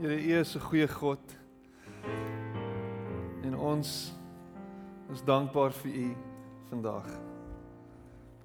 [0.00, 1.18] Here, U is 'n goeie God.
[3.42, 4.14] En ons
[5.10, 6.16] is dankbaar vir U
[6.68, 7.06] vandag.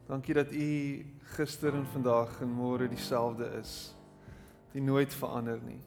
[0.07, 3.95] Dankie dat U gister en vandag en môre dieselfde is.
[4.65, 5.79] Dat U nooit verander nie.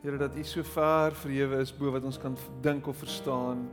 [0.00, 3.68] Here dat U so ver verhewe is bo wat ons kan dink of verstaan.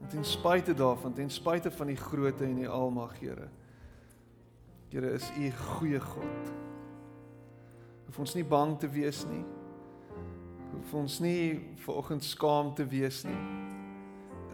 [0.00, 3.48] En ten spyte daarvan, ten spyte van die grootte en die almag, Here.
[4.88, 6.66] Here is U goeie God.
[8.06, 9.42] Hoef ons nie bang te wees nie.
[10.72, 13.38] Hoef ons nie vanoggend skaam te wees nie.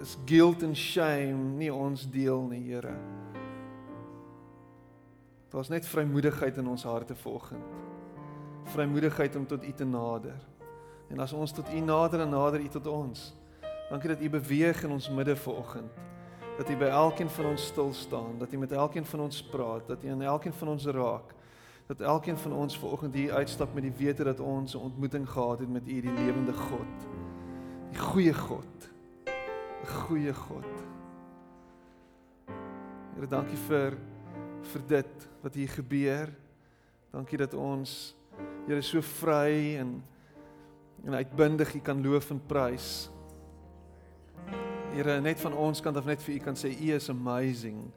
[0.03, 2.95] Is guilt and shame nie ons deel nie, Here.
[5.53, 7.81] Daar's net vrymoedigheid in ons harte vanoggend.
[8.73, 10.39] Vrymoedigheid om tot U te nader.
[11.13, 13.29] En as ons tot U nader en nader U tot ons.
[13.91, 16.01] Dankie dat U beweeg in ons midde vanoggend.
[16.57, 19.87] Dat U by elkeen van ons stil staan, dat U met elkeen van ons praat,
[19.89, 21.35] dat U aan elkeen van ons raak
[21.87, 25.59] dat elkeen van ons vanoggend hier uitstap met die wete dat ons 'n ontmoeting gehad
[25.59, 26.95] het met U die lewende God.
[27.91, 28.91] Die goeie God.
[29.83, 30.65] 'n Goeie God.
[33.15, 33.99] Here, dankie vir
[34.63, 36.29] vir dit wat hier gebeur.
[37.11, 38.17] Dankie dat ons
[38.67, 40.03] Here so vry en
[41.05, 43.11] en uitbundig U kan loof en prys.
[44.95, 47.93] Here, net van ons kant af net vir U kan sê U is amazing.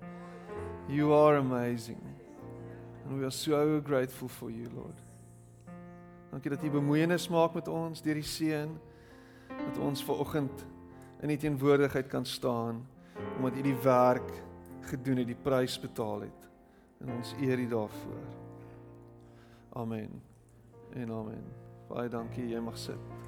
[0.88, 2.15] You are amazing.
[3.06, 4.98] And we are so grateful for you, Lord.
[6.32, 8.72] Dankie dat U bemoeienis maak met ons deur die seën
[9.48, 10.66] dat ons ver oggend
[11.24, 12.82] in U teenwoordigheid kan staan
[13.38, 14.32] omdat U die werk
[14.90, 16.50] gedoen het, die prys betaal het.
[17.00, 18.26] En ons eer U daarvoor.
[19.70, 20.22] Amen.
[20.94, 21.46] En amen.
[21.88, 23.25] Baie dankie, jy mag sit.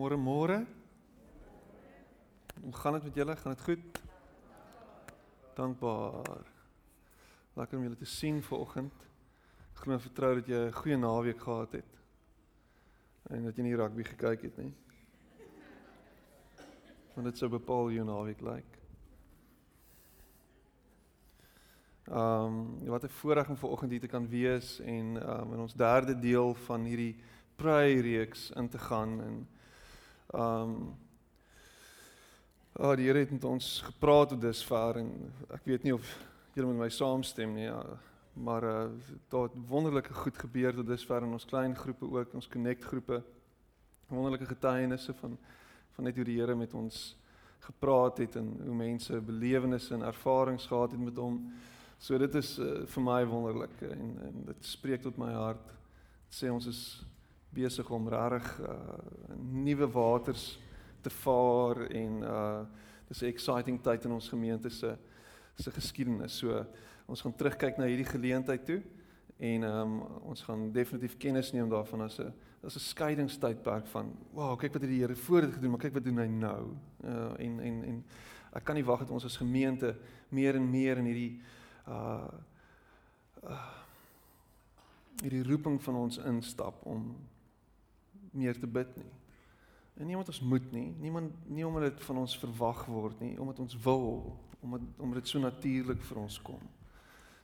[0.00, 0.64] Môre môre.
[2.62, 3.34] Hoe gaan dit met julle?
[3.36, 3.98] Gaan dit goed?
[5.54, 6.46] Dankbaar.
[7.52, 9.04] Lekker om julle te sien vanoggend.
[9.74, 12.00] Ek glo en vertrou dat jy 'n goeie naweek gehad het.
[13.28, 14.72] En dat jy nie rugby gekyk het nie.
[17.14, 18.80] Want dit sou bepaal jou naweek lyk.
[22.08, 25.60] Ehm um, wat 'n voorreg om vanoggend hier te kan wees en ehm um, in
[25.60, 27.16] ons derde deel van hierdie
[27.56, 29.48] pray reeks in te gaan en
[30.34, 30.98] Ehm um,
[32.78, 35.08] Oh, die Here het met ons gepraat tot dusver en
[35.52, 36.06] ek weet nie of
[36.54, 37.80] julle met my saamstem nie, ja,
[38.40, 38.84] maar uh
[39.28, 43.18] daar het wonderlike goed gebeur tot dusver in ons klein groepe ook, ons connect groepe.
[44.08, 45.36] Wonderlike getuienisse van
[45.96, 47.16] van net hoe die Here met ons
[47.66, 51.40] gepraat het en hoe mense belewennisse en ervarings gehad het met hom.
[51.98, 55.66] So dit is uh, vir my wonderlik en en dit spreek tot my hart.
[56.30, 57.02] Dit sê ons is
[57.54, 58.76] besig om regtig uh,
[59.38, 60.58] nuwe waters
[61.00, 62.60] te vaar en uh
[63.10, 64.96] dis 'n exciting tyd in ons gemeente se
[65.56, 66.38] se geskiedenis.
[66.38, 66.66] So
[67.06, 68.82] ons gaan terugkyk na hierdie geleentheid toe
[69.36, 74.16] en ehm um, ons gaan definitief kennis neem daarvan as 'n as 'n skeidingstydperk van
[74.32, 76.76] wow, kyk wat het die Here voor dit gedoen, maar kyk wat doen hy nou.
[77.04, 78.04] Uh en en en
[78.52, 79.96] ek kan nie wag dat ons as gemeente
[80.28, 81.40] meer en meer in hierdie
[81.88, 82.28] uh
[83.44, 83.68] uh
[85.22, 87.16] hierdie roeping van ons instap om
[88.30, 89.10] meer te bid nie.
[90.00, 93.34] En nie omdat ons moet nie, niemand nie omdat dit van ons verwag word nie,
[93.40, 96.62] omdat ons wil, omdat omdat dit so natuurlik vir ons kom.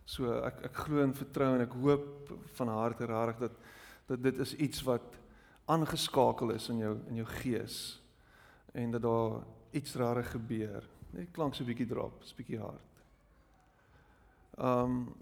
[0.07, 3.61] So ek ek glo en vertrou en ek hoop van harte regtig dat
[4.07, 5.17] dat dit is iets wat
[5.67, 7.79] aangeskakel is in jou in jou gees
[8.73, 9.43] en dat daar
[9.75, 10.85] iets rare gebeur.
[11.11, 12.93] Net klank so 'n bietjie drop, 'n bietjie hard.
[14.59, 15.15] Um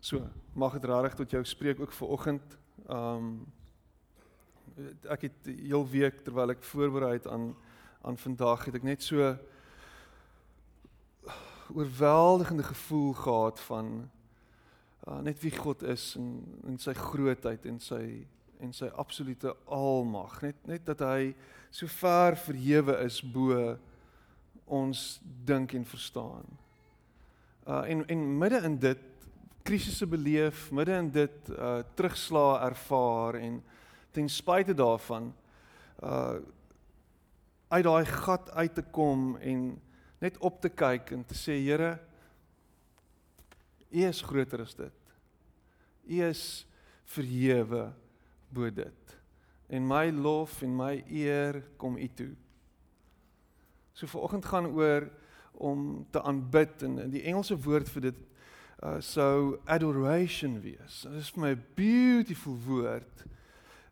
[0.00, 2.58] so, mag dit regtig tot jou spreek ook vir oggend.
[2.88, 3.46] Um
[5.10, 7.52] ek het heel week terwyl ek voorberei het aan
[8.02, 9.36] aan vandag het ek net so
[11.70, 13.92] oorweldigende gevoel gehad van
[15.08, 16.32] uh, net wie God is en
[16.66, 18.26] en sy grootheid en sy
[18.62, 21.32] en sy absolute almag net net dat hy
[21.70, 23.76] so ver verhewe is bo
[24.72, 26.46] ons dink en verstaan.
[27.68, 29.08] Uh en en midde in dit
[29.62, 33.62] krisisse beleef, midde in dit uh terugslag ervaar en
[34.12, 35.32] ten spyte daarvan
[36.02, 36.40] uh
[37.72, 39.80] uit daai gat uit te kom en
[40.20, 41.96] net op te kyk en te sê Here
[43.92, 45.00] U is groter as dit.
[46.08, 46.66] U is
[47.12, 47.90] verhewe
[48.48, 49.16] bo dit.
[49.68, 52.32] En my lof en my eer kom U toe.
[53.92, 55.10] So vanoggend gaan oor
[55.52, 58.22] om te aanbid en die Engelse woord vir dit
[58.82, 61.02] uh sou adoration wees.
[61.04, 63.26] Dit is vir my 'n beautiful woord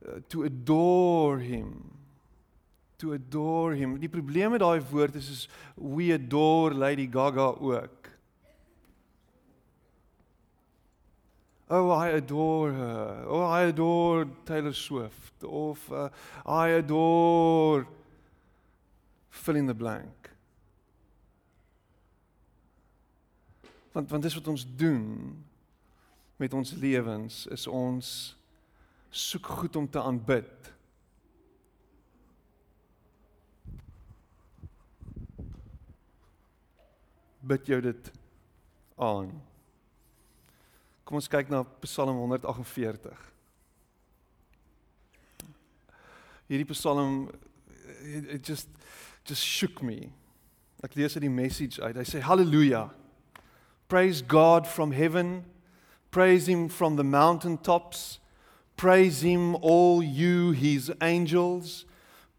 [0.07, 1.91] uh, to adore him.
[2.99, 3.99] To adore him.
[3.99, 8.09] Die probleem met daai woord is is we adore Lady Gaga ook.
[11.71, 13.25] Oh, I adore her.
[13.29, 15.45] Oh, I adore Taylor Swift.
[15.45, 16.09] Of uh,
[16.45, 17.87] I adore
[19.29, 20.31] fill in the blank.
[23.93, 25.45] Want want dis wat ons doen
[26.37, 28.37] met ons lewens is ons
[29.11, 30.71] soek goed om te aanbid.
[37.41, 38.11] Bid jou dit
[39.01, 39.33] aan.
[41.05, 43.27] Kom ons kyk na Psalm 148.
[46.47, 47.27] Hierdie Psalm
[48.05, 48.69] it just
[49.27, 50.13] just shook me.
[50.85, 51.99] Ek lees uit die message uit.
[51.99, 52.87] Hy sê haleluja.
[53.91, 55.45] Praise God from heaven.
[56.11, 58.20] Praise him from the mountaintops.
[58.81, 61.85] Praise him, all you, his angels.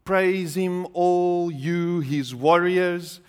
[0.04, 3.20] Praise him, all you, his warriors.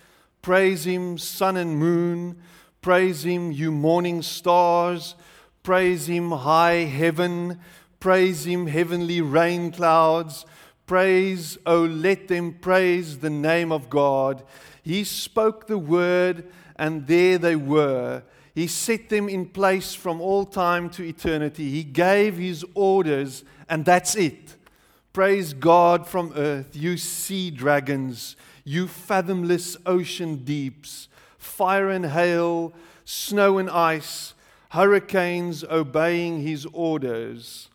[0.42, 2.36] Praise him, sun and moon.
[2.82, 5.14] Praise him, you morning stars.
[5.62, 7.60] Praise him, high heaven.
[8.00, 10.44] Praise him, heavenly rain clouds.
[10.84, 14.42] Praise, oh, let them praise the name of God.
[14.82, 18.24] He spoke the word and there they were.
[18.54, 21.70] He set them in place from all time to eternity.
[21.70, 24.56] He gave his orders, and that's it.
[25.12, 31.08] Praise God from earth, you sea dragons, you fathomless ocean deeps,
[31.38, 32.72] fire and hail,
[33.04, 34.34] snow and ice,
[34.70, 37.68] hurricanes obeying his orders,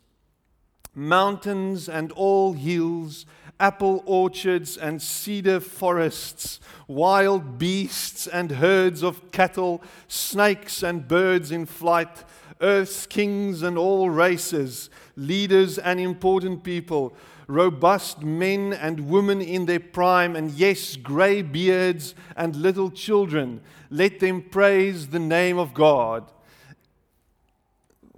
[0.94, 3.24] mountains and all hills
[3.60, 6.58] apple orchards and cedar forests,
[6.88, 12.24] wild beasts and herds of cattle, snakes and birds in flight,
[12.60, 17.14] earth's kings and all races, leaders and important people,
[17.46, 23.60] robust men and women in their prime, and yes, grey beards and little children.
[23.90, 26.30] Let them praise the name of God.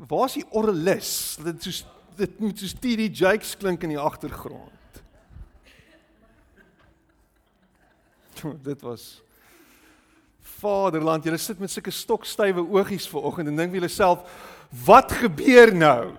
[0.08, 1.38] Waar is die orgelis?
[1.44, 1.84] Dit is
[2.16, 3.08] dit moet so T.D.
[3.16, 4.81] Jakes klink in die agtergrond.
[8.62, 9.22] Dit was
[10.62, 14.26] Vaderland, julle sit met sulke stokstywe oogies vanoggend en dink vir julleself,
[14.86, 16.12] wat gebeur nou?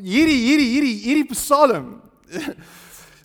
[0.00, 1.98] Hierdie hierdie hierdie hierdie Psalm.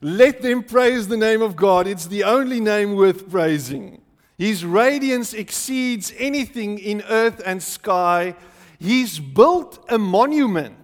[0.01, 1.87] Let them praise the name of God.
[1.87, 4.01] It's the only name worth praising.
[4.37, 8.35] His radiance exceeds anything in earth and sky.
[8.79, 10.75] He's built a monument.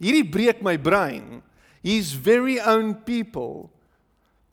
[0.00, 1.42] Hierdie breek my brein.
[1.82, 3.73] His very own people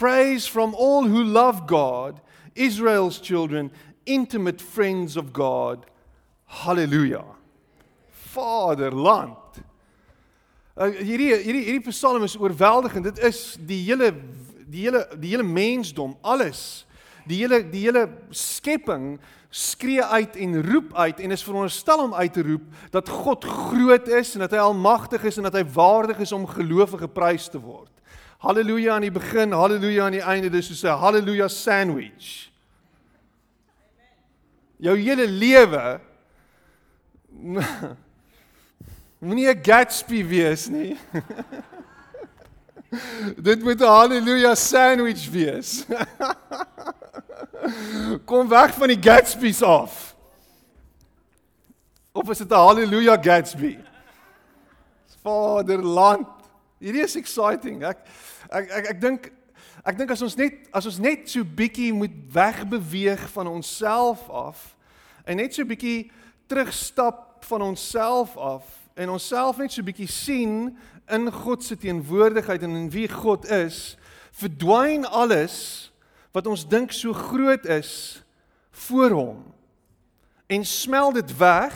[0.02, 2.20] praise from all who love God,
[2.56, 3.72] Israel's children,
[4.06, 5.86] intimate friends of God.
[6.46, 7.26] Hallelujah.
[8.34, 9.38] Vaderland.
[10.74, 13.12] Uh, hierdie hierdie hierdie Psalm is oorweldigend.
[13.12, 14.10] Dit is die hele
[14.72, 16.88] die hele die hele mensdom, alles.
[17.30, 19.20] Die hele die hele skepping
[19.54, 24.08] skree uit en roep uit en is veronderstel om uit te roep dat God groot
[24.08, 27.62] is en dat hy almagtig is en dat hy waardig is om gelowige geprys te
[27.62, 27.91] word.
[28.42, 32.50] Halleluja aan die begin, halleluja aan die einde, dis soos 'n halleluja sandwich.
[34.82, 36.00] Jou hele lewe
[39.26, 40.98] moenie 'n Gatsby wees nie.
[43.48, 45.86] Dit moet 'n halleluja sandwich wees.
[48.26, 50.16] Kom weg van die Gatsby's af.
[52.12, 53.78] Of is dit 'n halleluja Gatsby?
[55.22, 56.28] Vaderland.
[56.82, 57.84] Hierdie is exciting.
[57.86, 57.98] Ek
[58.52, 59.32] ek ek, ek dink
[59.88, 64.62] ek dink as ons net as ons net so bietjie moet wegbeweeg van onsself af
[65.26, 66.12] en net so bietjie
[66.52, 70.74] terugstap van onsself af en onsself net so bietjie sien
[71.12, 73.98] in God se teenwoordigheid en in wie God is,
[74.32, 75.92] verdwyn alles
[76.32, 78.22] wat ons dink so groot is
[78.88, 79.40] voor hom
[80.52, 81.76] en smel dit weg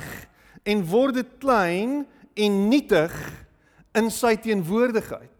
[0.68, 2.04] en word dit klein
[2.36, 3.14] en nietig
[3.96, 5.35] in sy teenwoordigheid.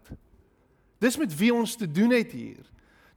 [1.02, 2.64] Dis met wie ons te doen het hier.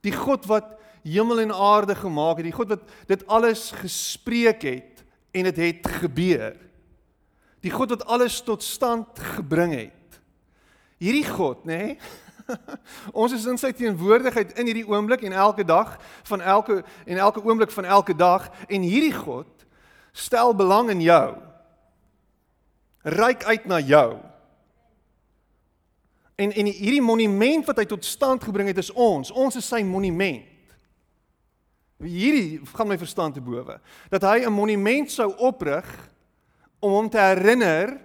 [0.03, 5.03] Die God wat hemel en aarde gemaak het, die God wat dit alles gespreek het
[5.31, 6.57] en dit het, het gebeur.
[7.63, 10.19] Die God wat alles tot stand gebring het.
[10.99, 11.83] Hierdie God, nê?
[11.95, 11.99] Nee?
[13.21, 15.95] ons is in sy teenwoordigheid in hierdie oomblik en elke dag
[16.31, 19.67] van elke en elke oomblik van elke dag en hierdie God
[20.17, 21.37] stel belang in jou.
[23.05, 24.17] Ryk uit na jou.
[26.39, 29.31] En en hierdie monument wat hy tot stand gebring het is ons.
[29.31, 30.45] Ons is sy monument.
[31.99, 33.75] Hierdie gaan my verstand te bowe
[34.07, 35.85] dat hy 'n monument sou oprig
[36.79, 37.99] om hom te herinner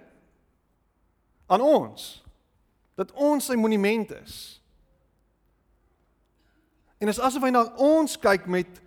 [1.47, 2.23] aan ons
[2.95, 4.61] dat ons sy monument is.
[6.97, 8.81] En is asof hy na ons kyk met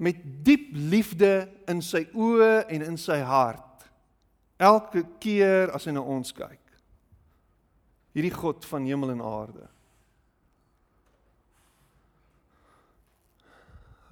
[0.00, 3.84] met diep liefde in sy oë en in sy hart.
[4.56, 6.59] Elke keer as hy na ons kyk.
[8.12, 9.68] Hierdie God van hemel en aarde.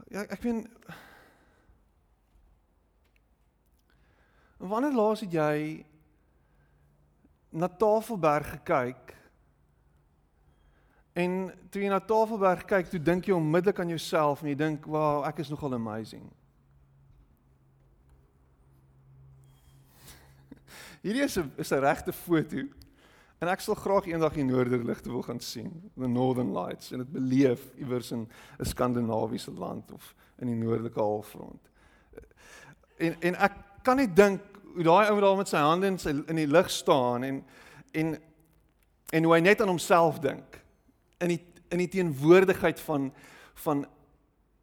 [0.09, 0.69] Ja, ek weet
[4.59, 5.87] Wanneer laas het jy
[7.55, 9.15] na Tafelberg gekyk?
[11.19, 14.87] En toe jy na Tafelberg kyk, toe dink jy onmiddellik aan jouself en jy dink,
[14.87, 16.31] "Wow, ek is nogal amazing."
[21.03, 22.57] Hierdie is 'n is 'n regte foto.
[23.39, 27.13] En ek sal graag eendag die noorderligte wil gaan sien, the Northern Lights en dit
[27.13, 28.29] beleef iewers in
[28.59, 31.71] 'n Skandinawiese land of in die noordelike halfrond.
[32.99, 33.53] En en ek
[33.83, 34.41] kan net dink
[34.75, 37.45] hoe daai ou daar met sy hande in sy in die lug staan en
[37.93, 38.19] en
[39.13, 40.61] en hoe hy net aan homself dink
[41.19, 41.41] in die
[41.71, 43.13] in die teenwoordigheid van
[43.55, 43.87] van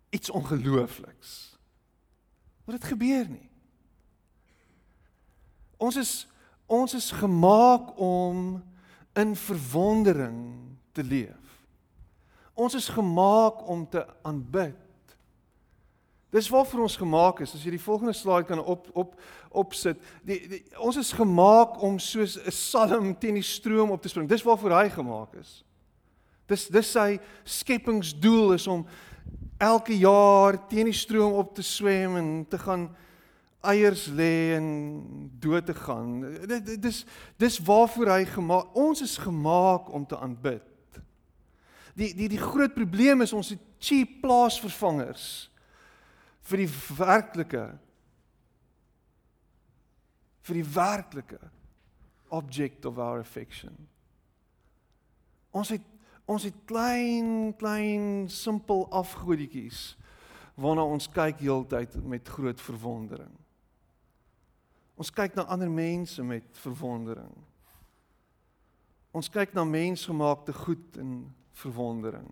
[0.10, 1.58] iets ongeloofliks.
[2.66, 3.50] Wat het gebeur nie?
[5.78, 6.28] Ons is
[6.66, 8.64] ons is gemaak om
[9.14, 11.46] in verwondering te leef.
[12.54, 14.76] Ons is gemaak om te aanbid.
[16.36, 17.54] Dis waarvoor ons gemaak is.
[17.56, 19.16] As jy die volgende slide kan op op
[19.56, 20.02] opsit.
[20.28, 24.28] Die, die ons is gemaak om soos 'n salm teen die stroom op te spring.
[24.30, 25.64] Dis waarvoor hy gemaak is.
[26.48, 28.86] Dis dis sy skepingsdoel is om
[29.58, 32.90] elke jaar teen die stroom op te swem en te gaan
[33.72, 34.68] eiers lê en
[35.40, 36.22] dood te gaan.
[36.48, 37.04] Dit dis
[37.42, 38.76] dis waarvoor hy gemaak.
[38.76, 40.66] Ons is gemaak om te aanbid.
[41.96, 45.26] Die die die groot probleem is ons het cheap plaasvervangers
[46.46, 47.66] vir die werklike
[50.46, 51.42] vir die werklike
[52.36, 53.74] object of our affection.
[55.56, 55.92] Ons het
[56.26, 59.94] ons het klein klein simpel afgodietjies
[60.58, 63.32] waarna ons kyk heeltyd met groot verwondering.
[64.96, 67.32] Ons kyk na ander mense met verwondering.
[69.16, 71.26] Ons kyk na mensgemaakte goed in
[71.56, 72.28] verwondering.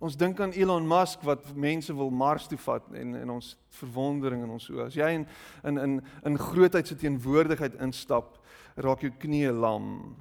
[0.00, 4.46] Ons dink aan Elon Musk wat mense wil Mars toe vat en en ons verwondering
[4.46, 4.86] in ons oë.
[4.86, 5.26] As jy in
[5.68, 8.38] in in in grootheid se teenwoordigheid instap,
[8.80, 10.16] raak jou knieë lam.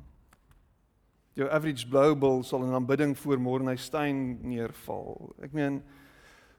[1.40, 5.34] Jou average global sal in aanbidding voor Morgenstein neerval.
[5.42, 5.80] Ek meen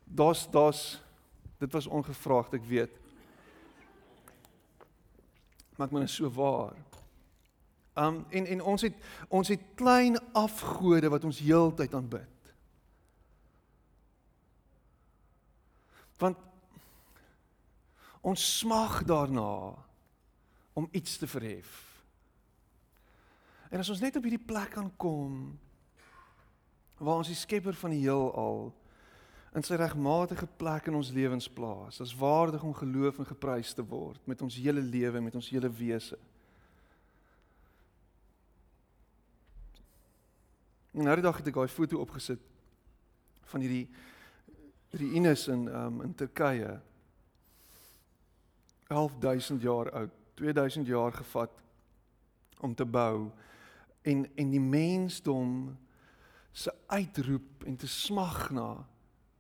[0.05, 1.03] daar's daar's
[1.61, 3.00] dit was ongevraagd, ek weet.
[5.81, 6.77] Maar ek meen is so waar.
[7.97, 8.97] Um en en ons het
[9.33, 12.51] ons het klein afgode wat ons heeltyd aanbid.
[16.21, 16.37] Want
[18.21, 19.73] ons smag daarna
[20.77, 21.73] om iets te verhef.
[23.73, 25.57] En as ons net op hierdie plek kan kom
[27.01, 28.69] waar ons die skepper van die heelal
[29.55, 33.83] in sy regmatige plek in ons lewens plaas, as waardig om geloof en geprys te
[33.83, 36.19] word met ons hele lewe, met ons hele wese.
[40.95, 42.43] En nou die dag het ek daai foto opgesit
[43.51, 43.89] van hierdie
[44.95, 46.79] ruïnes in um in Turkye
[48.91, 51.63] 11000 jaar oud, 2000 jaar gevat
[52.61, 53.31] om te bou
[54.03, 55.77] en en die mensdom
[56.53, 58.71] se uitroep en te smag na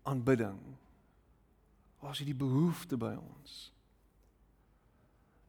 [0.03, 0.59] aanbidding.
[2.01, 3.73] Waar is die behoefte by ons?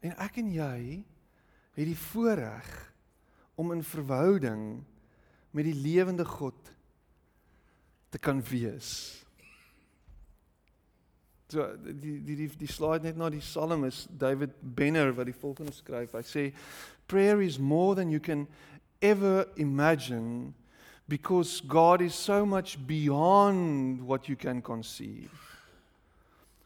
[0.01, 0.77] En ek en jy
[1.77, 2.69] het die voorreg
[3.55, 4.63] om in verhouding
[5.51, 6.71] met die lewende God
[8.11, 9.21] te kan wees.
[11.51, 15.35] So die die die die slide net na die Psalm is David Benner wat die
[15.35, 16.15] volgende skryf.
[16.15, 16.43] Hy sê
[17.11, 18.47] prayer is more than you can
[19.01, 20.53] ever imagine
[21.11, 25.29] because God is so much beyond what you can conceive.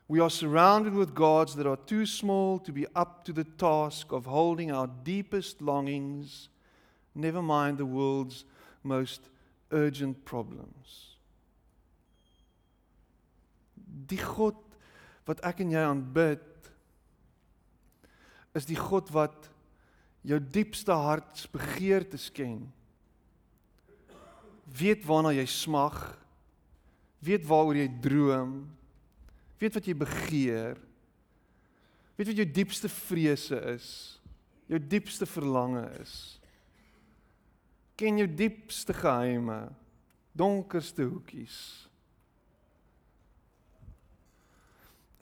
[0.07, 4.11] We are surrounded with gods that are too small to be up to the task
[4.11, 6.49] of holding our deepest longings,
[7.15, 8.45] never mind the world's
[8.83, 9.21] most
[9.71, 11.17] urgent problems.
[14.05, 14.61] Die God
[15.25, 16.71] wat ek en jy aanbid
[18.53, 19.49] is die God wat
[20.21, 22.67] jou diepste hartsbegeertes ken.
[24.75, 25.97] Weet waarna jy smag.
[27.23, 28.57] Weet waaroor jy droom.
[29.61, 30.79] Weet wat jy begeer.
[32.15, 33.89] Weet wat jou diepste vrese is.
[34.71, 36.15] Jou diepste verlange is.
[37.95, 39.69] Ken jou diepste geheime,
[40.35, 41.59] donkerste hoekies.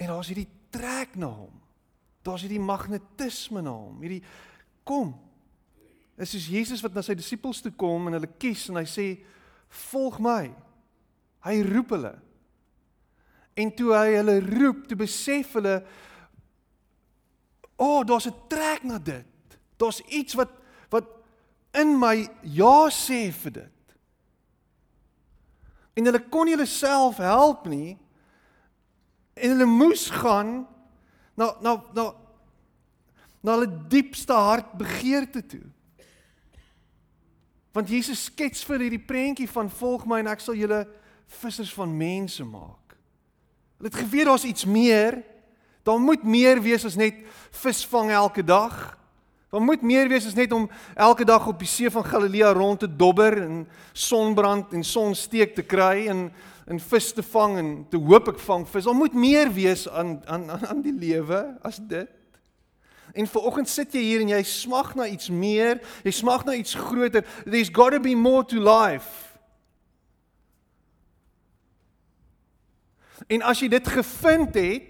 [0.01, 1.59] En daar's hierdie trek na hom.
[2.25, 3.99] Daar's hierdie magnetisme na hom.
[4.01, 4.23] Hierdie
[4.87, 5.13] kom.
[6.15, 8.87] Dit is soos Jesus wat na sy disippels toe kom en hulle kies en hy
[8.89, 9.07] sê
[9.73, 10.53] volg my.
[11.43, 12.13] Hy roep hulle.
[13.59, 15.81] En toe hy hulle roep, toe besef hulle
[17.73, 19.57] o, oh, daar's 'n trek na dit.
[19.77, 20.49] Daar's iets wat
[20.89, 21.05] wat
[21.71, 23.95] in my ja sê vir dit.
[25.93, 27.97] En hulle kon nie hulle self help nie.
[29.33, 30.67] En hulle moes gaan
[31.35, 32.13] na na na
[33.41, 35.65] na hulle diepste hart begeerte toe.
[37.73, 40.83] Want Jesus skets vir hierdie prentjie van volg my en ek sal julle
[41.41, 42.93] vissers van mense maak.
[43.79, 45.23] Hulle het geweet daar's iets meer.
[45.83, 47.23] Daar moet meer wees as net
[47.63, 48.93] visvang elke dag.
[49.53, 52.79] Daar moet meer wees as net om elke dag op die see van Galilea rond
[52.79, 53.63] te dobber en
[53.93, 56.27] sonbrand en sonsteek te kry en
[56.63, 58.85] en vis te vang en te hoop ek vang vis.
[58.87, 62.07] Daar moet meer wees aan aan aan die lewe as dit.
[63.13, 66.73] En vanoggend sit jy hier en jy smag na iets meer, jy smag na iets
[66.73, 67.21] groter.
[67.45, 69.29] There's got to be more to life.
[73.29, 74.89] En as jy dit gevind het,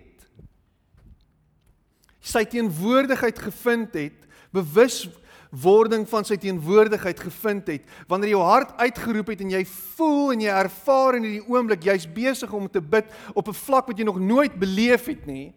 [2.24, 4.22] sy teenwoordigheid gevind het,
[4.56, 10.46] bewuswording van sy teenwoordigheid gevind het, wanneer jou hart uitgeroep het en jy voel en
[10.46, 14.08] jy ervaar in hierdie oomblik jy's besig om te bid op 'n vlak wat jy
[14.08, 15.51] nog nooit beleef het nie,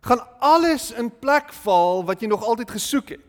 [0.00, 3.26] gaan alles in plek val wat jy nog altyd gesoek het.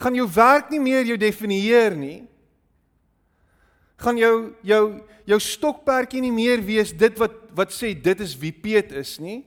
[0.00, 2.24] Gaan jou werk nie meer jou definieer nie.
[4.00, 4.34] Gaan jou
[4.66, 4.84] jou
[5.28, 9.44] jou stokperdjie nie meer wees dit wat wat sê dit is wie Piet is nie.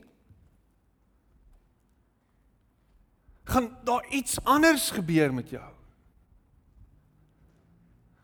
[3.50, 5.70] Gaan daar iets anders gebeur met jou?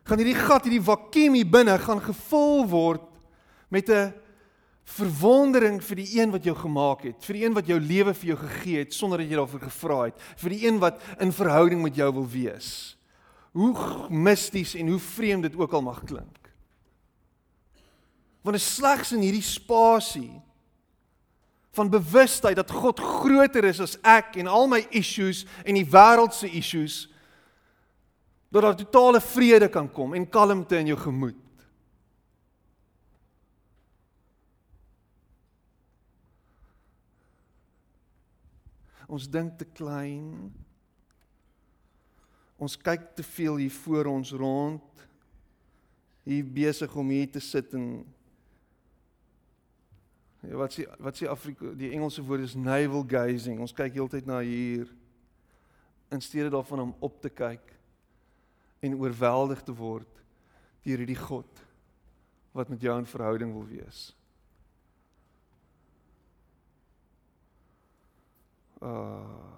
[0.08, 3.04] Gaan hierdie gat, hierdie vakuum hier binne gaan gevul word
[3.70, 4.14] met 'n
[4.90, 8.32] verwondering vir die een wat jou gemaak het, vir die een wat jou lewe vir
[8.32, 11.84] jou gegee het sonder dat jy daarvoor gevra het, vir die een wat in verhouding
[11.84, 12.72] met jou wil wees.
[13.58, 13.74] Hoe
[14.10, 16.52] misties en hoe vreemd dit ook al mag klink.
[18.46, 20.32] Want is slegs in hierdie spasie
[21.76, 26.34] van bewustheid dat God groter is as ek en al my issues en die wêreld
[26.34, 27.04] se issues
[28.50, 31.38] dat daar totale vrede kan kom en kalmte in jou gemoed.
[39.10, 40.52] Ons dink te klein.
[42.62, 45.04] Ons kyk te veel hier voor ons rond.
[46.28, 47.90] Hier besig om hier te sit en
[50.40, 53.60] Ja, wat sê wat sê Afrika die Engelse woord is navel gazing.
[53.60, 54.88] Ons kyk heeltyd na hier
[56.10, 57.74] in steede daarvan om op te kyk
[58.80, 60.22] en oorweldig te word
[60.86, 61.66] deur hierdie God
[62.56, 64.14] wat met jou in verhouding wil wees.
[68.82, 69.50] Uh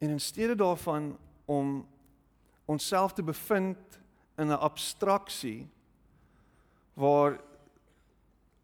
[0.00, 1.88] En in steede daarvan om
[2.64, 3.78] onsself te bevind
[4.36, 5.68] in 'n abstraksie
[6.92, 7.40] waar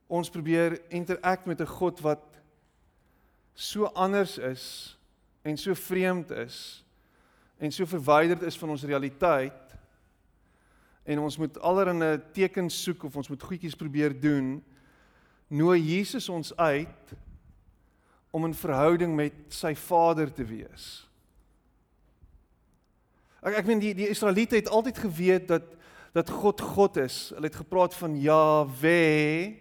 [0.06, 2.40] ons probeer interact met 'n God wat
[3.52, 4.98] so anders is
[5.42, 6.84] en so vreemd is
[7.56, 9.76] en so verwyderd is van ons realiteit
[11.02, 14.64] en ons moet allerlei tekens soek of ons moet goedjies probeer doen
[15.48, 17.16] nooi Jesus ons uit
[18.30, 21.06] om in verhouding met sy Vader te wees.
[23.46, 25.72] Ek ek meen die die Israeliete het altyd geweet dat
[26.16, 27.30] dat God God is.
[27.34, 29.56] Hulle het gepraat van Jahwe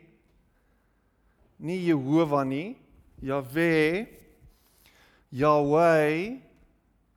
[1.59, 2.77] nie Jehovah nie,
[3.19, 4.07] Jahwe
[5.35, 6.39] Yahweh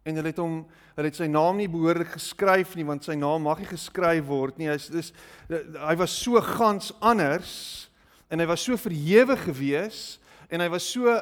[0.03, 0.61] en hulle het hom
[0.99, 4.59] hulle het sy naam nie behoorlik geskryf nie want sy naam mag nie geskryf word
[4.59, 4.71] nie.
[4.71, 5.13] Hy's dis
[5.49, 7.88] hy was so gans anders
[8.29, 11.21] en hy was so verhewe gewees en hy was so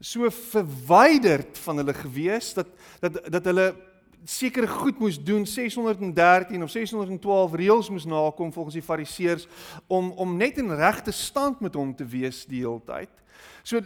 [0.00, 2.68] so verwyderd van hulle gewees dat
[3.02, 3.68] dat dat hulle
[4.24, 9.46] sekere goed moes doen 613 of 612 reëls moes nakom volgens die fariseërs
[9.86, 13.10] om om net in regte stand met hom te wees die hele tyd.
[13.64, 13.80] So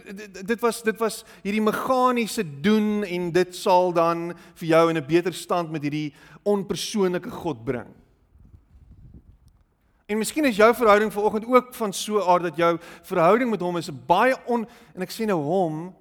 [0.45, 5.07] dit was dit was hierdie meganiese doen en dit sal dan vir jou in 'n
[5.07, 7.91] beter stand met hierdie onpersoonlike God bring.
[10.05, 13.59] En miskien is jou verhouding vanoggend ook van so 'n aard dat jou verhouding met
[13.59, 15.95] hom is baie on en ek sê nou hom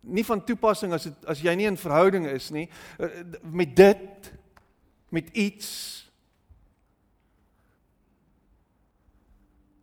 [0.00, 3.08] nie van toepassing as dit as jy nie in verhouding is nie eh,
[3.42, 4.32] met dit
[5.10, 5.96] met iets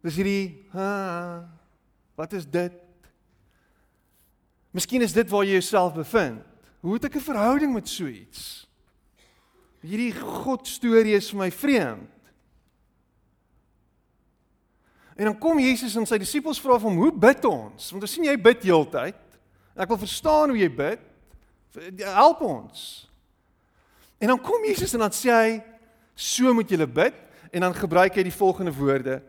[0.04, 1.48] Dis hierdie ha
[2.20, 2.74] wat is dit?
[4.76, 6.44] Miskien is dit waar jy jouself bevind.
[6.84, 8.68] Hoe het ek 'n verhouding met so iets?
[9.82, 12.10] Hierdie God storie is vir my vreemd.
[15.16, 18.24] En dan kom Jesus en sy disippels vra hom, "Hoe bid ons?" Want ons sien
[18.24, 19.16] jy bid heeltyd.
[19.76, 21.00] Ek wil verstaan hoe jy bid.
[21.98, 23.10] Help ons.
[24.20, 25.64] En dan kom Jesus en dan sê hy,
[26.16, 27.14] "So moet julle bid."
[27.52, 29.24] En dan gebruik hy die volgende woorde: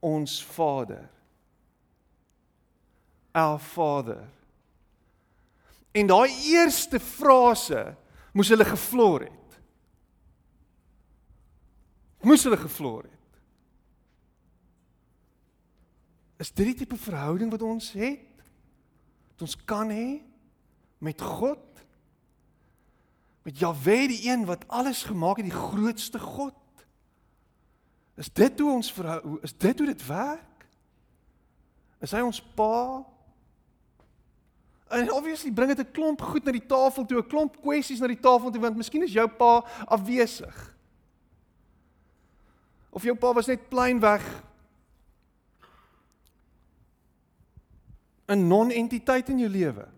[0.00, 1.08] "Ons Vader."
[3.32, 4.24] Our Father.
[5.92, 7.96] En daai eerste frase
[8.32, 9.60] moes hulle gevloor het.
[12.20, 13.15] Moes hulle gevloor het.
[16.36, 18.44] Is dit die tipe verhouding wat ons het?
[19.32, 20.20] Wat ons kan hê
[20.98, 21.64] met God?
[23.46, 26.54] Met Jahwe, die een wat alles gemaak het, die grootste God?
[28.16, 30.64] Is dit hoe ons verhou is dit hoe dit werk?
[32.00, 33.04] Is hy ons pa?
[34.96, 38.06] En obviously bring dit 'n klomp goed na die tafel toe, 'n klomp kwessies na
[38.06, 40.76] die tafel toe want miskien is jou pa afwesig.
[42.90, 44.24] Of jou pa was net plain weg
[48.26, 49.88] 'n non-entiteit in jou lewe.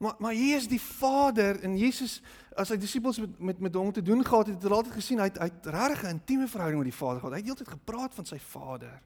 [0.00, 2.22] Maar maar hier is die Vader en Jesus
[2.56, 5.18] as hy disippels met met met hom te doen gehad het, het hulle altyd gesien
[5.20, 7.32] hy het hy regtig 'n intieme verhouding met die Vader gehad.
[7.32, 9.02] Hy het heeltyd gepraat van sy Vader.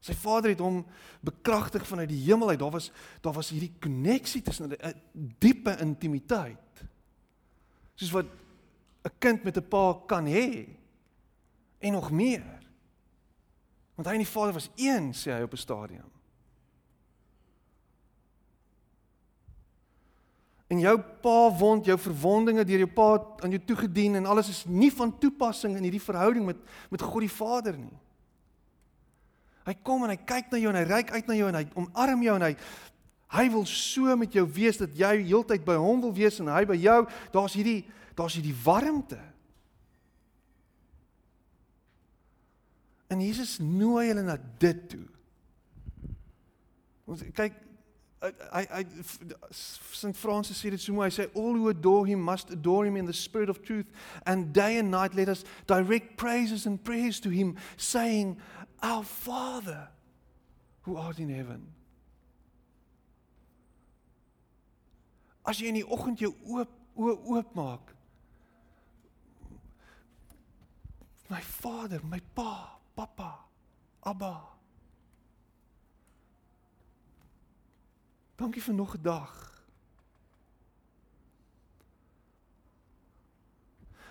[0.00, 0.86] Sy Vader het hom
[1.20, 2.58] bekragtig vanuit die hemel uit.
[2.58, 6.84] Daar was daar was hierdie koneksie tussen hulle, 'n diepe intimiteit.
[7.94, 8.26] Soos wat
[9.04, 10.79] 'n kind met 'n pa kan hê
[11.80, 12.46] en nog meer.
[13.96, 16.10] Want hy en die Vader was een, sê hy op 'n stadium.
[20.70, 23.08] En jou pa wond jou verwondinge deur jou pa
[23.42, 26.56] aan jou toegedien en alles is nie van toepassing in hierdie verhouding met
[26.90, 27.98] met God die Vader nie.
[29.66, 31.66] Hy kom en hy kyk na jou en hy reik uit na jou en hy
[31.74, 32.56] omarm jou en hy
[33.30, 36.64] hy wil so met jou wees dat jy heeltyd by hom wil wees en hy
[36.66, 37.06] by jou.
[37.34, 37.84] Daar's hierdie
[38.18, 39.20] daar's hierdie warmte.
[43.10, 45.06] En Jesus nooi hulle na dit toe.
[47.10, 47.56] Ons kyk
[48.20, 48.82] hy hy
[49.50, 51.08] St Francis sê dit so mooi.
[51.08, 53.88] Hy sê all who adore him must adore him in the spirit of truth
[54.26, 58.36] and day and night let us direct praises and prayers to him saying
[58.82, 59.88] our father
[60.82, 61.66] who art in heaven.
[65.46, 67.94] As jy in die oggend jou oop oop maak.
[71.30, 73.46] My vader, my pa, Papa,
[74.04, 74.40] Abba.
[78.36, 79.52] Dankie vir nog 'n dag.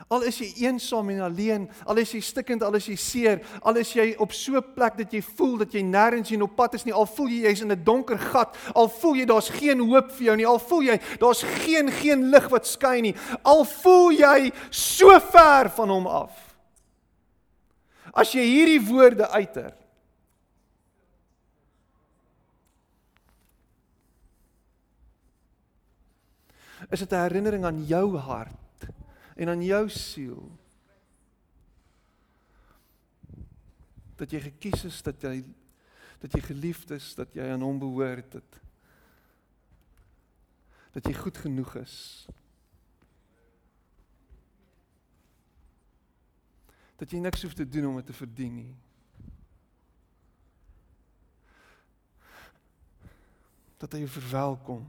[0.08, 3.76] Al is jy eensaam en alleen, al is jy stikkend, al is jy seer, al
[3.76, 6.74] is jy op so 'n plek dat jy voel dat jy nêrens heen op pad
[6.74, 9.80] is nie, al voel jy jy's in 'n donker gat, al voel jy daar's geen
[9.80, 13.66] hoop vir jou nie, al voel jy daar's geen geen lig wat skyn nie, al
[13.66, 16.49] voel jy so ver van hom af.
[18.14, 19.74] As jy hierdie woorde uiter
[26.90, 28.88] is dit 'n herinnering aan jou hart
[29.36, 30.52] en aan jou siel.
[34.16, 35.44] Dat jy gekies is dat jy
[36.20, 38.60] dat jy geliefd is, dat jy aan hom behoort, dat
[40.92, 42.28] dat jy goed genoeg is.
[47.00, 48.74] Dat jy niks hoef te doen om dit te verdien nie.
[53.80, 54.84] Dat hy jou verwelkom.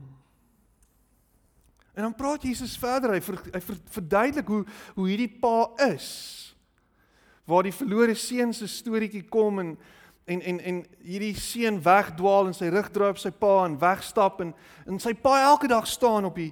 [1.95, 4.61] En dan praat Jesus verder, hy ver, hy ver, verduidelik hoe
[4.95, 6.09] hoe hierdie pa is.
[7.47, 9.73] Waar die verlore seun se storieetjie kom en
[10.31, 14.39] en en en hierdie seun wegdwaal en sy rug draai op sy pa en wegstap
[14.43, 14.53] en
[14.85, 16.51] en sy pa elke dag staan op die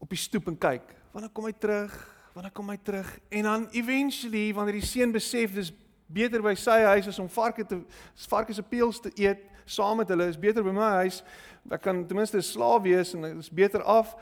[0.00, 0.94] op die stoep en kyk.
[1.12, 1.94] Wanneer kom hy terug?
[2.40, 3.18] Wanneer kom hy terug?
[3.28, 5.72] En dan eventually wanneer die seun besef dis
[6.06, 7.82] beter by sy huis as om varke te
[8.30, 11.20] varke se peels te eet saam met hulle is beter by my huis.
[11.68, 14.16] Ek kan ten minste 'n slaaf wees en is beter af.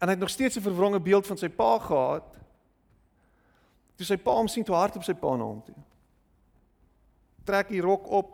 [0.00, 2.24] En hy het nog steeds 'n verwronge beeld van sy pa gehad.
[3.96, 5.76] Toe sy pa hom sien toe hard op sy pa na hom toe.
[7.44, 8.30] Trek die rok op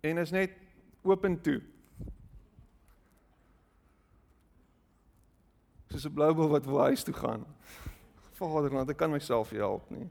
[0.00, 0.50] en is net
[1.02, 1.62] oop en toe.
[5.94, 7.46] Is 'n blou bil wat wil huis toe gaan.
[8.32, 10.08] Vader, want ek kan myself nie help nie.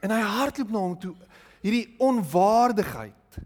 [0.00, 1.14] En hy hardloop na hom toe
[1.62, 3.38] hierdie onwaardigheid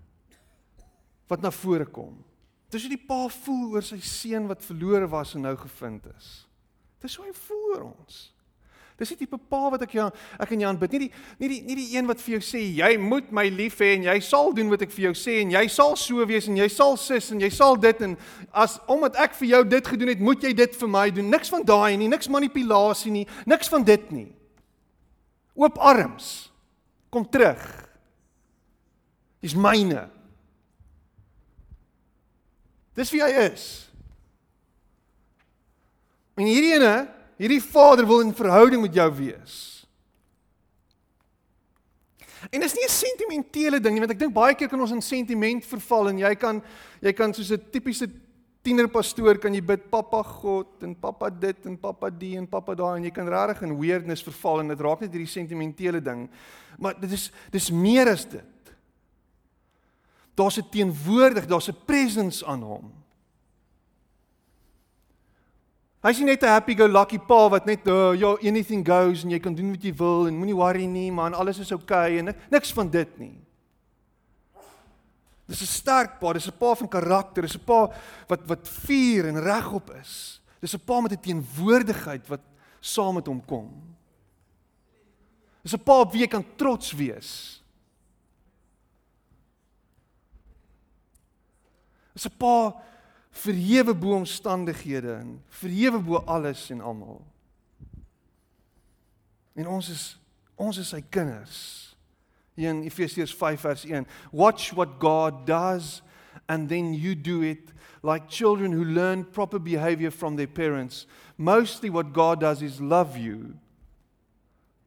[1.29, 2.25] wat na vore kom.
[2.71, 6.49] Dis hoe die pa voel oor sy seun wat verlore was en nou gevind is.
[7.01, 8.36] Dis hoe hy voel oor ons.
[8.97, 10.07] Dis die tipe pa wat ek jou
[10.41, 11.11] ek en Jan bid, nie die
[11.43, 14.07] nie die nie die een wat vir jou sê jy moet my lief hê en
[14.09, 16.69] jy sal doen wat ek vir jou sê en jy sal so wees en jy
[16.73, 18.15] sal sis en jy sal dit en
[18.57, 21.29] as omdat ek vir jou dit gedoen het, moet jy dit vir my doen.
[21.29, 24.31] Niks van daai nie, niks manipulasie nie, niks van dit nie.
[25.57, 26.49] Oop arms.
[27.13, 27.61] Kom terug.
[29.45, 30.07] Dis myne.
[32.97, 33.67] Dis wie hy is.
[36.37, 36.95] En hierdie ene,
[37.37, 39.57] hierdie Vader wil in verhouding met jou wees.
[42.51, 45.03] En dis nie 'n sentimentele ding nie, want ek dink baie keer kan ons in
[45.03, 46.63] sentiment verval en jy kan
[47.01, 48.09] jy kan soos 'n tipiese
[48.63, 52.99] tienerpastoor kan jy bid pappa God en pappa dit en pappa die en pappa daai
[52.99, 56.29] en jy kan regtig in weirdness verval en dit raak net hierdie sentimentele ding.
[56.79, 58.75] Maar dit is dis meer as dit.
[60.35, 62.93] Daar's 'n teenwoordig, daar's 'n presence aan hom.
[66.03, 69.31] Hy's nie net 'n happy go lucky pa wat net uh, ja anything goes en
[69.31, 72.19] jy kan doen wat jy wil en moenie worry nie man, alles is oukei okay,
[72.19, 73.39] en niks van dit nie.
[75.47, 77.91] Dis 'n sterk pa, dis 'n pa van karakter, dis 'n pa
[78.29, 80.41] wat wat vuur en regop is.
[80.61, 82.41] Dis 'n pa met 'n teenwoordigheid wat
[82.81, 83.71] saam met hom kom.
[85.63, 87.63] Dis 'n pa op wie jy kan trots wees.
[92.13, 92.75] Dis 'n pa
[93.37, 97.21] verhewe bo omstandighede en verhewe bo alles en almal.
[99.55, 100.05] En ons is
[100.57, 101.57] ons is sy kinders
[102.57, 104.07] hier in Efesiërs 5 vers 1.
[104.33, 106.01] Watch what God does
[106.49, 107.73] and then you do it
[108.03, 111.07] like children who learn proper behavior from their parents.
[111.37, 113.59] Mostly what God does is love you.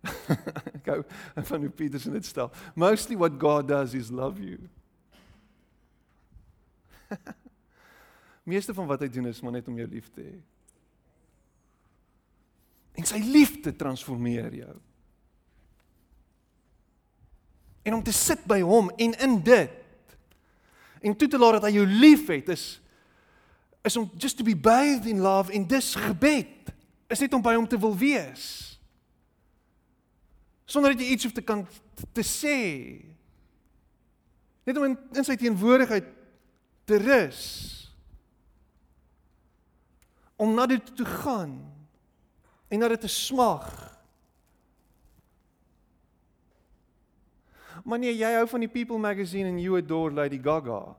[0.85, 1.03] Go
[1.35, 2.51] van hoe Petrus dit stel.
[2.73, 4.57] Mostly what God does is love you.
[8.49, 10.37] Meeste van wat hy doen is maar net om jou lief te hê.
[12.99, 14.75] En sy liefde transformeer jou.
[17.85, 19.75] En om te sit by hom en in dit
[20.99, 22.65] en toe te laat dat hy jou liefhet is
[23.87, 26.73] is om just to be bathed in love en dis gebed
[27.07, 28.43] is net om by hom te wil wees.
[30.69, 31.63] Sonder dat jy iets hoef te kan
[32.13, 32.59] te sê.
[34.67, 36.11] Net om in, in sy teenwoordigheid
[36.85, 37.78] te rus
[40.39, 41.53] om na dit toe gaan
[42.69, 43.67] en na dit te smag
[47.83, 50.95] Maar nee, jy hou van die People magazine en you adore Lady Gaga.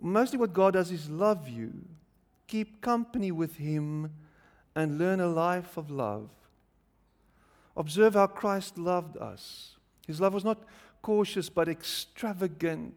[0.00, 1.72] Mostly what God does is love you,
[2.46, 4.12] keep company with him
[4.74, 6.28] and learn a life of love.
[7.76, 9.76] Observe how Christ loved us.
[10.06, 10.58] His love was not
[11.00, 12.94] cautious but extravagant.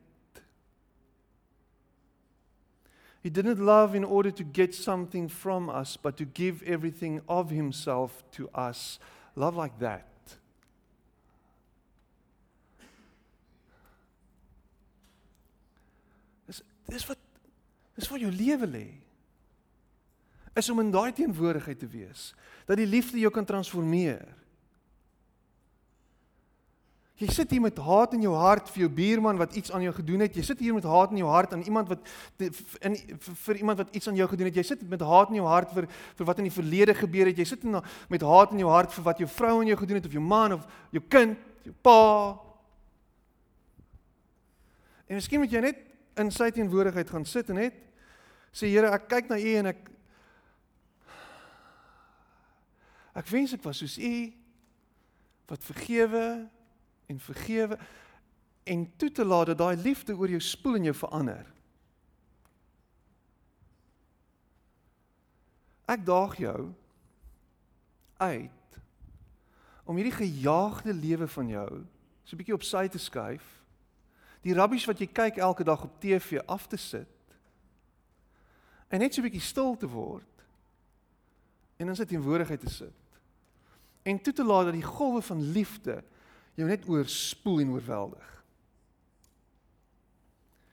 [3.23, 7.49] He didn't love in order to get something from us, but to give everything of
[7.49, 8.99] himself to us.
[9.35, 10.05] Love like that.
[16.45, 17.19] Dis dis wat
[17.97, 18.87] dis waar jou lewe lê.
[20.57, 22.31] Is om in daai teenwoordigheid te wees
[22.65, 24.25] dat die liefde jou kan transformeer.
[27.17, 29.93] Jy sit hier met haat in jou hart vir jou buurman wat iets aan jou
[29.97, 30.35] gedoen het.
[30.37, 32.09] Jy sit hier met haat in jou hart aan iemand wat
[32.85, 34.57] in vir iemand wat iets aan jou gedoen het.
[34.59, 37.39] Jy sit met haat in jou hart vir vir wat in die verlede gebeur het.
[37.41, 37.79] Jy sit in,
[38.13, 40.21] met haat in jou hart vir wat jou vrou aan jou gedoen het of jou
[40.21, 42.01] man of jou kind, jou pa.
[45.09, 45.79] En miskien moet jy net
[46.21, 47.79] in sy teenwoordigheid gaan sit en net
[48.53, 49.81] sê Here, ek kyk na U en ek
[53.17, 54.13] ek wens ek was soos U
[55.49, 56.27] wat vergewe
[57.07, 57.77] en vergewe
[58.67, 61.45] en toe te laat dat daai liefde oor jou spoel en jou verander.
[65.87, 66.73] Ek daag jou
[68.17, 68.79] uit
[69.87, 71.69] om hierdie gejaagde lewe van jou
[72.27, 73.45] so 'n bietjie op sy te skuif.
[74.43, 77.07] Die rabbies wat jy kyk elke dag op TV af te sit.
[78.87, 80.43] En net so 'n bietjie stil te word.
[81.77, 82.99] En in sy teenwoordigheid te sit.
[84.03, 86.03] En toe te laat dat die golwe van liefde
[86.57, 88.29] jou net oorspoel en oorweldig.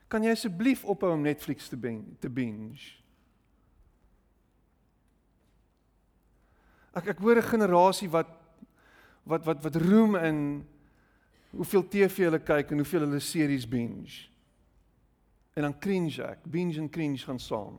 [0.08, 2.94] Kan jy asseblief ophou om Netflix te binge, te binge?
[6.94, 8.30] Ek ek hoor 'n generasie wat
[9.24, 10.38] wat wat wat roem in
[11.50, 14.28] hoeveel TV hulle kyk en hoeveel hulle series binge.
[15.54, 16.44] En dan cringe ek.
[16.44, 17.78] Binge en cringe gaan saam.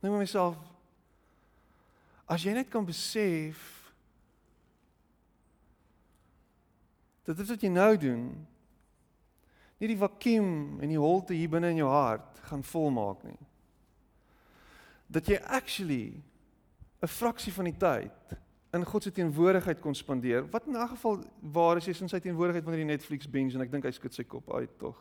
[0.00, 0.56] Nou met myself
[2.26, 3.77] as jy net kan besef
[7.28, 8.22] dat dit wat jy nou doen
[9.78, 13.38] nie die vakuum en die holte hier binne in jou hart gaan volmaak nie.
[15.06, 16.22] Dat jy actually
[17.02, 18.38] 'n fraksie van die tyd
[18.72, 20.50] in God se teenwoordigheid kon spandeer.
[20.50, 23.60] Wat in 'n geval waar is jy in sy teenwoordigheid wanneer jy Netflix binge en
[23.60, 24.96] ek dink hy skud sy kop uit tog.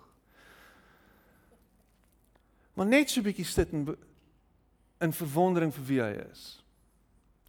[2.74, 3.98] Maar net so 'n bietjie sit in
[5.00, 6.64] in verwondering vir wie hy is.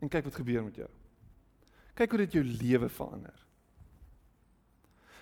[0.01, 0.89] En kyk wat gebeur met jou.
[1.95, 3.48] Kyk hoe dit jou lewe verander.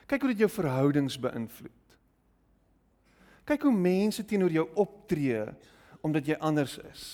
[0.06, 1.96] Kyk hoe dit jou verhoudings beïnvloed.
[3.46, 5.46] Kyk hoe mense teenoor jou optree
[6.06, 7.06] omdat jy anders is.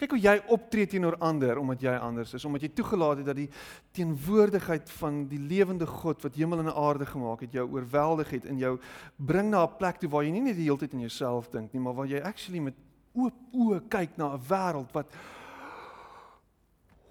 [0.00, 3.38] Kyk hoe jy optree teenoor ander omdat jy anders is, omdat jy toegelaat het dat
[3.38, 3.48] die
[3.94, 8.58] teenwoordigheid van die lewende God wat hemel en aarde gemaak het jou oorweldig het en
[8.58, 8.72] jou
[9.16, 11.72] bring na 'n plek toe waar jy nie net die hele tyd aan jouself dink
[11.72, 12.74] nie, maar waar jy actually met
[13.14, 15.06] oop oë kyk na 'n wêreld wat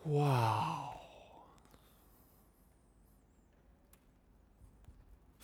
[0.03, 0.90] wow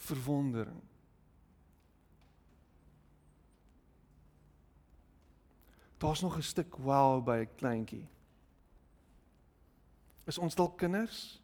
[0.07, 0.83] verwondering
[5.97, 8.07] Daar's nog 'n stuk wow by 'n kleintjie.
[10.23, 11.41] Is ons dalk kinders?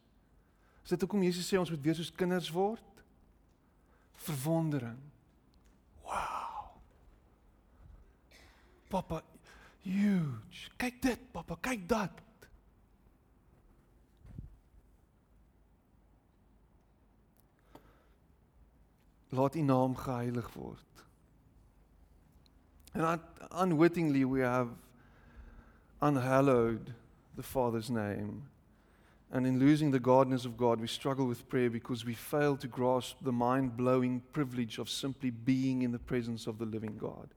[0.82, 3.02] Is dit hoekom Jesus sê ons moet wees soos kinders word?
[4.14, 4.98] Verwondering.
[6.02, 6.76] Wow.
[8.88, 9.22] Papa,
[9.80, 10.70] huge.
[10.76, 12.22] Kyk dit, papa, kyk dat.
[19.34, 20.78] Laat U naam geheilig word.
[22.94, 23.20] And
[23.50, 24.68] unwittingly, we have
[26.00, 26.94] unhallowed
[27.36, 28.44] the Father's name.
[29.32, 32.68] And in losing the godness of God, we struggle with prayer because we fail to
[32.68, 37.28] grasp the mind blowing privilege of simply being in the presence of the living God.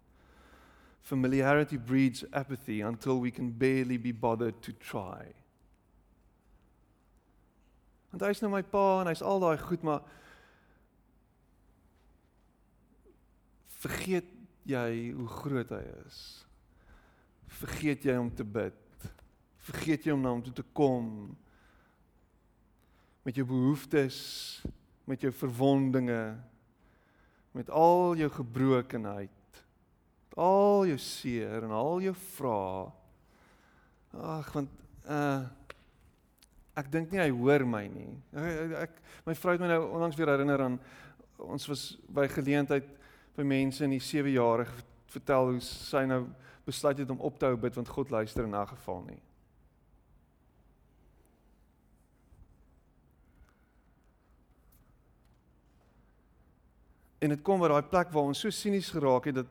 [1.02, 5.26] Familiarity breeds apathy until we can barely be bothered to try.
[8.12, 10.02] Want hy's nou my pa en hy's al daai goed maar
[13.88, 14.28] vergeet
[14.68, 16.20] jy hoe groot hy is?
[17.62, 18.76] Vergeet jy om te bid?
[19.68, 21.08] Vergeet jy om na hom toe te kom?
[23.28, 24.20] Met jou behoeftes,
[25.08, 26.22] met jou verwondinge,
[27.56, 29.62] met al jou gebrokenheid,
[30.24, 32.88] met al jou seer en al jou vrae.
[34.18, 35.46] Ag, want uh
[36.78, 38.12] ek dink nie hy hoor my nie.
[38.38, 40.76] Ek, ek my vrou het my nou onlangs weer herinner aan
[41.42, 42.86] ons was by geleentheid
[43.38, 46.26] by mense in die 7 jarige vertel hoe sy nou
[46.68, 49.22] besluit het om op te hou bid want God luister in 'n geval nie.
[57.20, 59.48] En dit kom by daai plek waar ons so sinies geraak het dat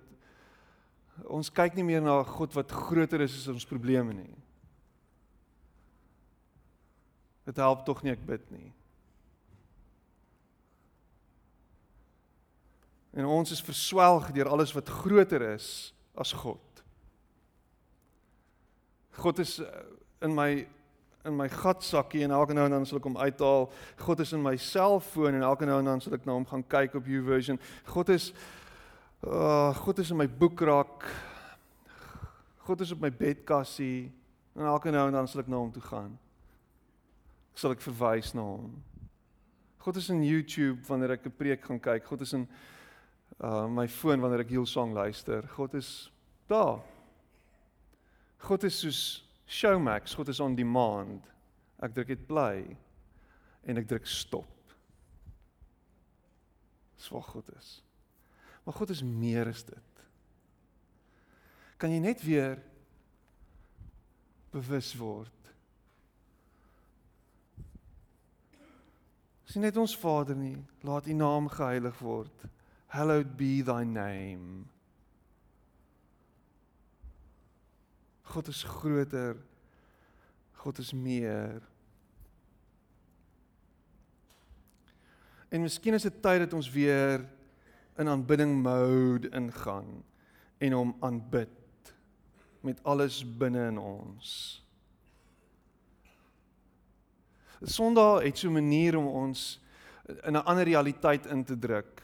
[1.25, 4.35] ons kyk nie meer na God wat groter is as ons probleme nie.
[7.45, 8.76] Dit help tog nie ek bid nie.
[13.17, 16.61] En ons is verswelg deur alles wat groter is as God.
[19.17, 19.69] God is eh,
[20.21, 20.67] in my
[21.27, 23.65] in my gatsakkie en elke nou en dan sal ek hom uithaal.
[23.99, 26.63] God is in my selfoon en elke nou en dan sal ek na hom gaan
[26.71, 27.59] kyk op YouVersion.
[27.89, 28.29] God is
[29.27, 31.09] uh God is in my boekrak.
[32.69, 34.13] God is op my bedkassie
[34.55, 36.15] en elke nou en dan sal ek na hom toe gaan.
[37.57, 38.71] Ek sal ek verwys na hom.
[39.83, 42.07] God is in YouTube wanneer ek 'n preek gaan kyk.
[42.07, 42.47] God is in
[43.41, 45.45] uh my foon wanneer ek Hillsong luister.
[45.57, 46.11] God is
[46.49, 46.81] daar.
[48.39, 49.01] God is soos
[49.47, 51.27] Showmax, God is on demand.
[51.83, 52.65] Ek druk dit play
[53.67, 54.73] en ek druk stop.
[56.97, 57.77] Dis wat God is.
[58.65, 60.03] Maar God is meer as dit.
[61.77, 62.57] Kan jy net weer
[64.51, 65.33] bewus word?
[69.47, 72.47] Sien net ons Vader nie, laat U naam geheilig word
[72.87, 74.69] hallowed be thy name.
[78.23, 79.37] God is groter.
[80.53, 81.63] God is meer.
[85.49, 87.23] En miskien is dit tyd dat ons weer
[87.97, 90.03] in aanbidding mode ingaan
[90.59, 91.93] en hom aanbid
[92.67, 94.31] met alles binne in ons.
[97.63, 99.61] Sondag het so 'n manier om ons
[100.25, 102.03] in 'n ander realiteit in te druk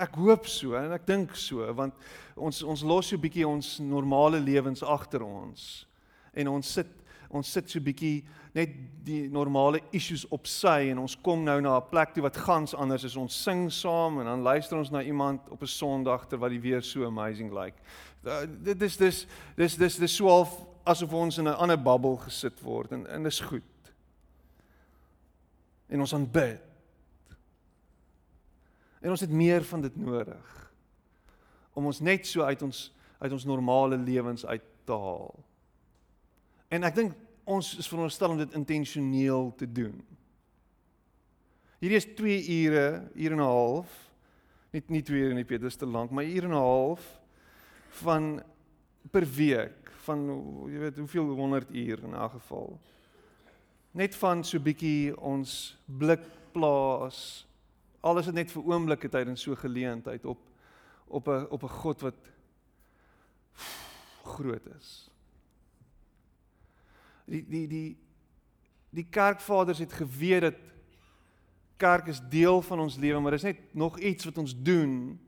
[0.00, 1.94] ek hoop so en ek dink so want
[2.36, 5.86] ons ons los so 'n bietjie ons normale lewens agter ons
[6.34, 6.88] en ons sit
[7.30, 8.24] ons sit so bietjie
[8.56, 8.72] net
[9.06, 12.74] die normale issues op sy en ons kom nou na 'n plek toe wat gans
[12.74, 13.16] anders is.
[13.16, 16.82] Ons sing saam en dan luister ons na iemand op 'n Sondag terwyl die weer
[16.82, 17.74] so amazing lyk.
[18.24, 18.62] Like.
[18.64, 19.26] Dit is dis
[19.56, 23.22] dis dis dis so half asof ons in 'n ander bubbel gesit word en en
[23.22, 23.62] dis goed.
[25.88, 26.69] En ons aanbid.
[29.00, 30.56] En ons het meer van dit nodig
[31.72, 35.34] om ons net so uit ons uit ons normale lewens uit te haal.
[36.72, 39.98] En ek dink ons is veronderstel om dit intentioneel te doen.
[41.80, 43.90] Hierdie is 2 ure, uur en 'n half.
[44.72, 47.20] Nie nie 2 ure nie, Peter, dis te lank, maar uur en 'n half
[47.88, 48.42] van
[49.10, 50.18] per week van
[50.70, 52.78] jy weet hoeveel 100 uur in elk geval.
[53.92, 56.22] Net van so bietjie ons blik
[56.52, 57.46] plaas.
[58.00, 60.38] Alles is net vir oomblikke tydens so geleentheid op
[61.06, 62.18] op 'n op 'n God wat
[64.24, 65.10] groot is
[67.30, 67.90] die die die
[68.90, 70.58] die kerkvaders het geweet dat
[71.80, 75.18] kerk is deel van ons lewe, maar dis net nog iets wat ons doen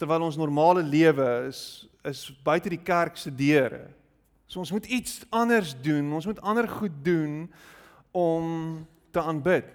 [0.00, 3.90] terwyl ons normale lewe is is buite die kerk se deure.
[4.48, 6.06] So ons moet iets anders doen.
[6.16, 7.50] Ons moet ander goed doen
[8.16, 8.46] om
[9.12, 9.68] te aanbid.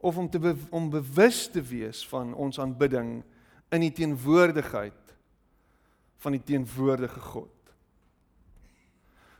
[0.00, 3.20] Of om te be, om bewus te wees van ons aanbidding
[3.70, 5.16] in die teenwoordigheid
[6.20, 7.56] van die teenwoordige God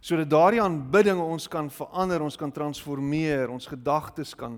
[0.01, 4.57] sodat daardie aanbidding ons kan verander, ons kan transformeer, ons gedagtes kan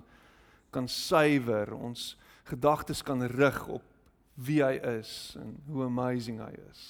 [0.73, 2.15] kan suiwer, ons
[2.49, 3.85] gedagtes kan rig op
[4.41, 6.85] wie hy is en hoe amazing hy is.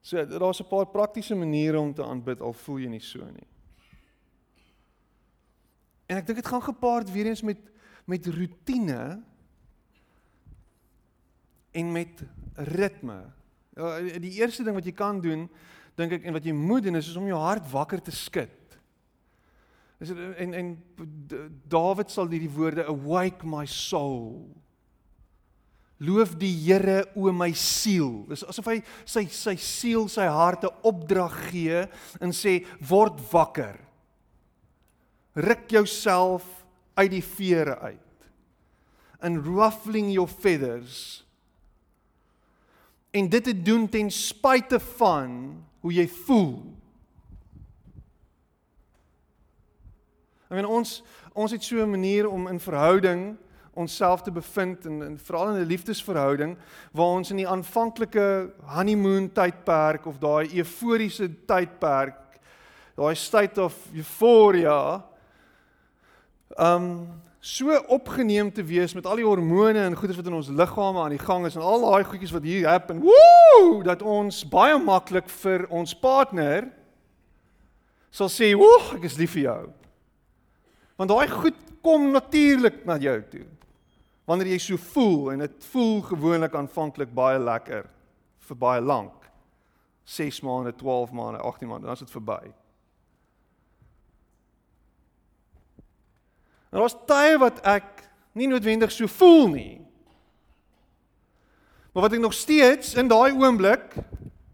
[0.00, 3.48] So daar's 'n paar praktiese maniere om te aanbid al voel jy nie so nie.
[6.10, 7.68] En ek dink dit gaan gepaard weer eens met
[8.10, 9.20] met rotine
[11.70, 12.22] en met
[12.54, 13.18] ritme.
[13.78, 15.44] Ja, die eerste ding wat jy kan doen
[15.94, 18.56] dink ek en wat jy moet doen is, is om jou hart wakker te skud.
[20.00, 20.72] Is en en
[21.70, 24.48] Dawid sal hierdie woorde awake my soul.
[26.00, 28.24] Loof die Here o my siel.
[28.30, 31.84] Dis asof hy sy sy siel, sy hart 'n opdrag gee
[32.18, 33.76] en sê word wakker.
[35.32, 36.44] Ruk jouself
[36.94, 37.98] uit die vere uit.
[39.20, 41.26] And ruffling your feathers.
[43.10, 46.58] En dit te doen ten spyte van hoe jy voel.
[50.50, 51.00] Ek meen ons
[51.32, 53.36] ons het so 'n manier om in verhouding
[53.72, 56.56] onsself te bevind en, en veral in 'n liefdesverhouding
[56.92, 62.18] waar ons in die aanvanklike honeymoon tydperk of daai euforiese tydperk,
[62.94, 65.04] daai state of euphoria,
[66.58, 67.08] um
[67.40, 71.14] so opgeneem te wees met al die hormone en goeders wat in ons liggame aan
[71.14, 73.00] die gang is en al daai goedjies wat hier happen.
[73.00, 76.68] Woew, dat ons baie maklik vir ons partner
[78.10, 79.72] sal sê, "Woe, ek is lief vir jou."
[80.96, 83.46] Want daai goed kom natuurlik na jou toe.
[84.26, 87.88] Wanneer jy so voel en dit voel gewoonlik aanvanklik baie lekker
[88.38, 89.30] vir baie lank.
[90.04, 92.52] 6 maande, 12 maande, 18 maande, dan is dit verby.
[96.70, 98.04] En daar's tye wat ek
[98.38, 99.80] nie noodwendig so voel nie.
[101.90, 103.96] Maar wat ek nog steeds in daai oomblik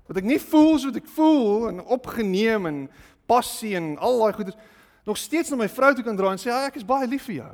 [0.07, 2.81] wat ek nie voel so wat ek voel en opgeneem en
[3.29, 4.59] passie en al daai goeders
[5.07, 7.29] nog steeds na my vrou toe kan draai en sê ja, ek is baie lief
[7.29, 7.53] vir jou.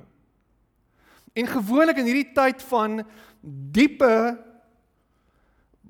[1.37, 3.03] En gewoonlik in hierdie tyd van
[3.75, 4.15] diepe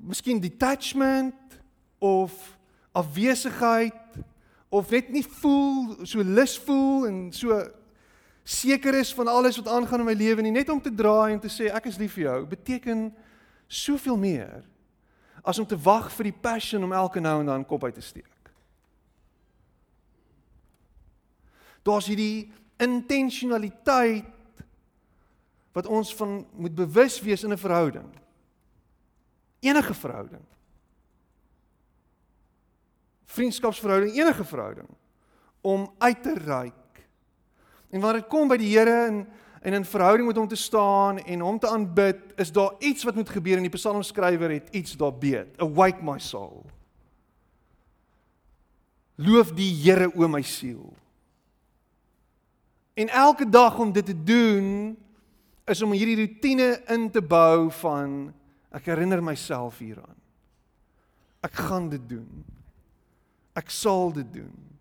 [0.03, 1.59] miskien detachment
[2.03, 2.33] of
[2.91, 4.19] afwesigheid
[4.73, 7.61] of net nie voel so lus voel en so
[8.43, 11.39] seker is van alles wat aangaan in my lewe nie net om te draai en
[11.39, 13.07] te sê ek is lief vir jou beteken
[13.67, 14.65] soveel meer
[15.43, 18.03] as om te wag vir die passion om elke nou en dan kop uit te
[18.03, 18.29] steek.
[21.83, 24.29] Daar's hierdie intentionaliteit
[25.75, 28.07] wat ons van moet bewus wees in 'n verhouding.
[29.59, 30.45] Enige verhouding.
[33.25, 34.87] Vriendskapsverhouding, enige verhouding
[35.61, 36.82] om uit te reik
[37.93, 39.23] En wanneer dit kom by die Here en
[39.63, 43.15] en in verhouding met hom te staan en hom te aanbid, is daar iets wat
[43.15, 45.55] moet gebeur en die psalmskrywer het iets daar beet.
[45.63, 46.65] Awake my soul.
[49.15, 50.91] Loof die Here o my siel.
[52.93, 54.97] En elke dag om dit te doen
[55.65, 58.33] is om hierdie rotine in te bou van
[58.75, 60.19] ek herinner myself hieraan.
[61.39, 62.43] Ek gaan dit doen.
[63.55, 64.72] Ek sal dit doen.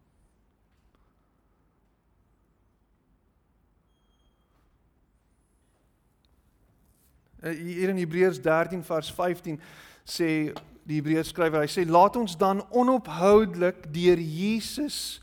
[7.43, 9.59] Hier in Hebreërs 13 vers 15
[10.05, 10.53] sê
[10.87, 15.21] die Hebreërs skrywer, hy sê laat ons dan onophoudelik deur Jesus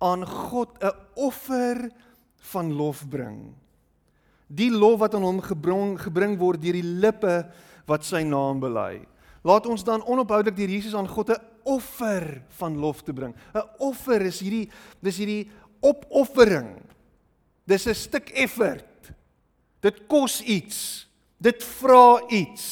[0.00, 1.90] aan God 'n offer
[2.52, 3.54] van lof bring.
[4.46, 7.46] Die lof wat aan hom gebring gebring word deur die lippe
[7.86, 9.06] wat sy naam bely.
[9.42, 13.34] Laat ons dan onophoudelik deur Jesus aan God 'n offer van lof te bring.
[13.54, 14.70] 'n Offer is hierdie
[15.02, 15.50] dis hierdie
[15.80, 16.82] opoffering.
[17.66, 19.12] Dis 'n stuk effort.
[19.80, 21.09] Dit kos iets.
[21.40, 22.66] Dit vra iets.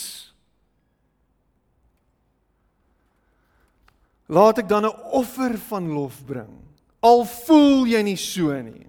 [4.29, 6.53] Laat ek dan 'n offer van lof bring.
[7.01, 8.87] Al voel jy nie so nie.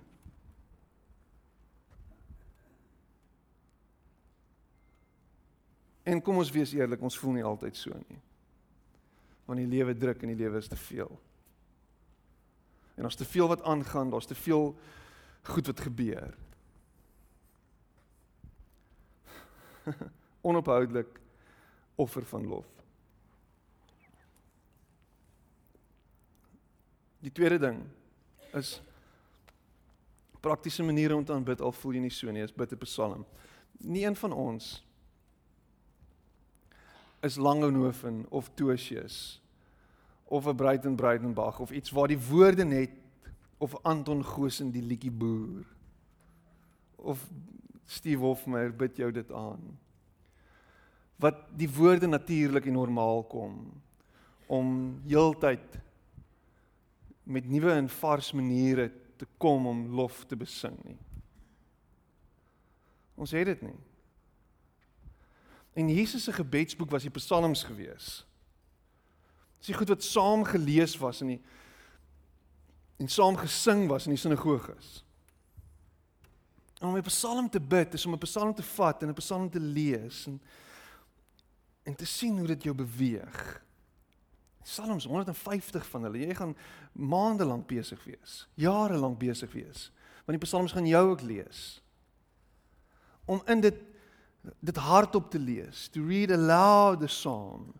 [6.03, 8.19] En kom ons wees eerlik, ons voel nie altyd so nie.
[9.45, 11.19] Want die lewe druk en die lewe is te veel.
[12.97, 14.75] En ons te veel wat aangaan, daar's te veel
[15.43, 16.33] goed wat gebeur.
[20.49, 21.19] Onophoudelik
[21.95, 22.67] offer van lof.
[27.19, 27.81] Die tweede ding
[28.55, 28.81] is
[30.39, 33.25] praktiese maniere om te aanbid al voel jy nie so nie, is bid 'n psalm.
[33.79, 34.85] Nie een van ons
[37.21, 39.41] is Langehoven of Tosius
[40.25, 42.91] of 'n Breiten Breitenberg of iets waar die woorde net
[43.57, 45.65] of Anton Goosen die liedjie boer
[46.95, 47.27] of
[47.89, 49.77] Steve Hofmeyer bid jou dit aan
[51.19, 53.57] wat die woorde natuurlik en normaal kom
[54.47, 54.69] om
[55.03, 55.75] heeltyd
[57.29, 58.87] met nuwe en vars maniere
[59.19, 60.97] te kom om lof te besing nie.
[63.19, 63.75] Ons het dit nie.
[65.75, 68.21] En Jesus se gebedsboek was die psalms gewees.
[69.59, 71.41] Dis die goed wat saam gelees was in die
[72.99, 75.03] en saam gesing was in die sinagoges.
[76.79, 79.59] Om 'n psalm te bid is om 'n psalm te vat en 'n psalm te
[79.59, 80.41] lees en
[81.83, 83.63] en te sien hoe dit jou beweeg.
[84.63, 86.19] Psalms 150 van hulle.
[86.21, 86.55] Jy gaan
[86.91, 89.89] maande lank besig wees, jare lank besig wees.
[90.25, 91.81] Want die psalms gaan jou ook lees.
[93.25, 93.85] Om in dit
[94.59, 97.73] dit hardop te lees, to read aloud the psalm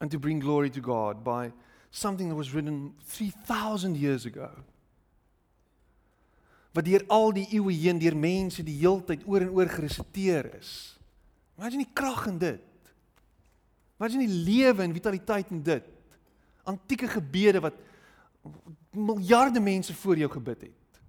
[0.00, 1.52] and to bring glory to God by
[1.90, 4.50] something that was written 3000 years ago.
[6.72, 10.98] Wat deur al die eeue heen deur mense die heeltyd oor en oor geresiteer is.
[11.58, 12.68] Imagine die krag in dit.
[14.02, 15.84] In die lewe en vitaliteit in dit?
[16.66, 17.76] Antieke gebede wat
[18.90, 21.00] miljarde mense voor jou gebid het.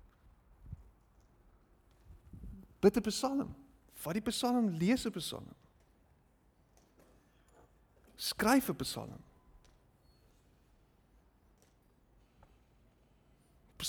[2.79, 3.55] Bid 'n Psalm.
[3.93, 5.47] Vat die Psalm, lees 'n Psalm.
[8.15, 9.21] Skryf 'n Psalm.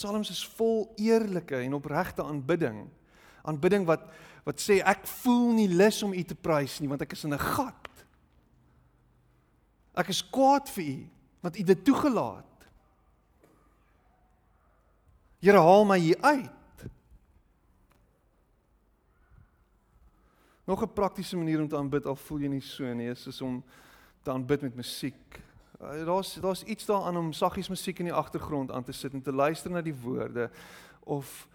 [0.04, 2.84] Psalms is vol eerlike en opregte aanbidding.
[3.48, 4.04] Aanbidding wat
[4.44, 7.32] wat sê ek voel nie lus om U te prys nie want ek is in
[7.32, 7.88] 'n gat.
[9.96, 10.96] Ek is kwaad vir u
[11.40, 12.68] want u dit toegelaat.
[15.40, 16.84] Here haal my hier uit.
[20.64, 23.40] Nog 'n praktiese manier om te aanbid al voel jy nie so nie, is, is
[23.40, 23.64] om
[24.22, 25.40] te aanbid met musiek.
[25.90, 29.22] Eh, daar's daar's iets daaraan om saggies musiek in die agtergrond aan te sit en
[29.22, 30.50] te luister na die woorde
[31.00, 31.48] of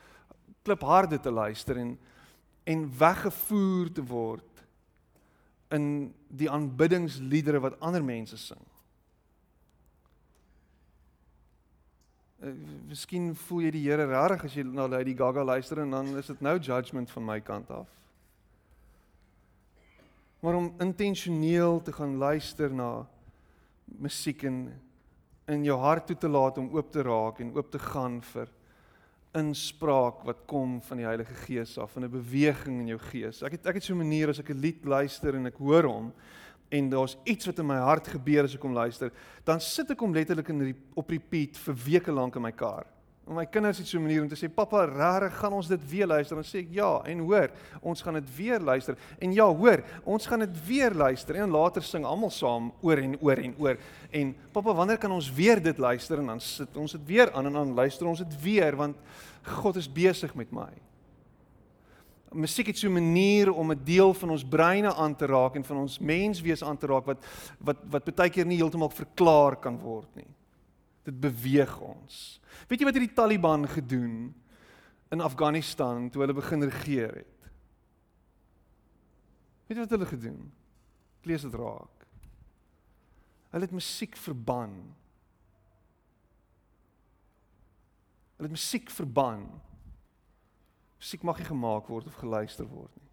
[0.61, 1.99] klip harde te luister en
[2.63, 4.65] en weggevoer te word
[5.67, 8.61] in die aanbiddingsliedere wat ander mense sing.
[12.39, 12.53] Uh,
[12.87, 16.29] miskien voel jy die Here rarig as jy na Lady Gaga luister en dan is
[16.29, 17.87] dit nou judgment van my kant af.
[20.39, 23.07] Maar om intentioneel te gaan luister na
[23.97, 24.67] musiek en
[25.47, 28.49] in jou hart toe te laat om oop te raak en oop te gaan vir
[29.37, 33.43] inspraak wat kom van die Heilige Gees af, van 'n beweging in jou gees.
[33.43, 35.83] Ek het ek het so 'n manier as ek 'n lied luister en ek hoor
[35.83, 36.13] hom
[36.69, 39.11] en daar's iets wat in my hart gebeur as ek hom luister,
[39.43, 42.85] dan sit ek hom letterlik in op repeat vir weke lank in my kar.
[43.29, 45.89] En my kinders het so 'n manier om te sê, "Pappa, rarig, gaan ons dit
[45.89, 47.49] weer luister?" Dan sê ek, "Ja." En hoor,
[47.81, 48.97] ons gaan dit weer luister.
[49.19, 53.19] En ja, hoor, ons gaan dit weer luister en later sing almal saam oor en
[53.21, 53.77] oor en oor.
[54.09, 56.17] En pappa, wanneer kan ons weer dit luister?
[56.17, 58.95] En dan sit ons dit weer aan en dan luister ons dit weer want
[59.41, 60.71] God is besig met my.
[62.31, 65.63] Musiek het so 'n manier om 'n deel van ons breine aan te raak en
[65.63, 67.25] van ons menswees aan te raak wat
[67.59, 70.27] wat wat baie keer nie heeltemal verklaar kan word nie.
[71.09, 72.17] Dit beweeg ons.
[72.69, 74.29] Weet jy wat het die Taliban gedoen
[75.09, 77.47] in Afghanistan toe hulle begin regeer het?
[79.65, 80.43] Weet jy wat hulle gedoen?
[81.21, 82.05] Ek lees dit raak.
[83.49, 84.75] Hulle het musiek verban.
[88.37, 89.47] Hulle het musiek verban.
[91.01, 93.09] Musiek mag nie gemaak word of geluister word nie.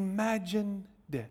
[0.00, 1.30] Imagine dit.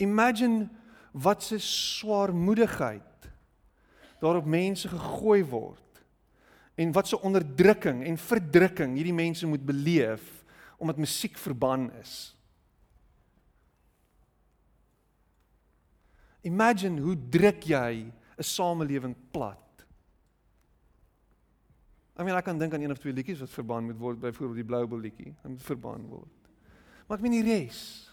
[0.00, 0.68] Imagine
[1.12, 3.30] wat 'n swaarmoedigheid
[4.20, 6.02] daarop mense gegooi word
[6.74, 10.44] en wat so onderdrukking en verdrukking hierdie mense moet beleef
[10.80, 12.36] omdat musiek verban is.
[16.40, 19.84] Imagine hoe druk jy 'n samelewing plat.
[22.16, 24.56] I mean ek kan dink aan een of twee liedjies wat verban moet word, byvoorbeeld
[24.56, 26.48] die Blou Bol liedjie, dit moet verban word.
[27.06, 28.09] Maar ek meen die res.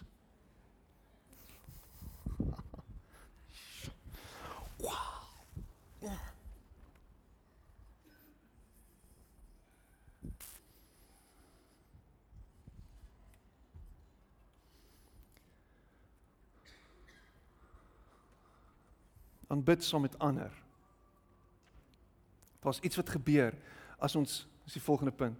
[19.47, 20.51] Aanbid saam met ander.
[22.59, 23.53] Daar's iets wat gebeur
[23.97, 25.39] as ons is die volgende punt.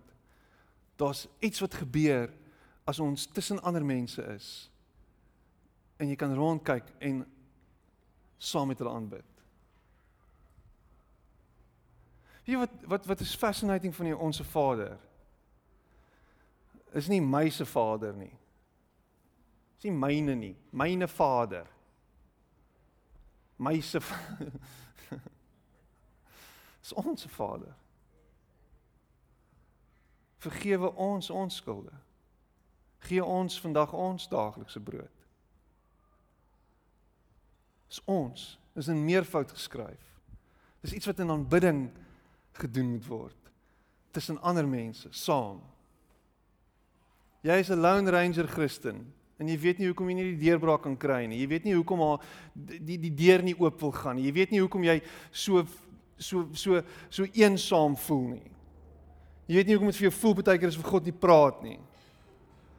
[0.96, 2.34] Daar's iets wat gebeur
[2.84, 4.70] as ons tussen ander mense is.
[5.98, 7.26] En jy kan rondkyk en
[8.38, 9.26] saam met hulle aanbid.
[12.48, 14.98] Wie wat wat wat is fascinating van die onsse Vader?
[16.96, 18.32] Is nie my se Vader nie.
[19.78, 21.68] Is nie myne nie, myne Vader
[23.58, 24.00] my se
[26.88, 27.74] is ons Vader.
[30.38, 31.94] Vergewe ons ons skulde.
[33.00, 35.26] Gee ons vandag ons daaglikse brood.
[37.90, 40.06] Is ons, is in meervoud geskryf.
[40.82, 41.88] Dis iets wat in aanbidding
[42.58, 43.44] gedoen moet word
[44.16, 45.60] tussen ander mense saam.
[47.46, 49.14] Jy is 'n lone ranger Christen.
[49.38, 51.38] En jy weet nie hoekom jy nie die deurbraak kan kry nie.
[51.44, 52.24] Jy weet nie hoekom haar
[52.56, 54.26] die die deur nie oop wil gaan nie.
[54.26, 54.98] Jy weet nie hoekom jy
[55.32, 55.66] so
[56.18, 56.82] so so
[57.14, 58.48] so eensaam voel nie.
[59.48, 61.62] Jy weet nie hoekom dit vir jou voel baie keer as vir God nie praat
[61.64, 61.78] nie.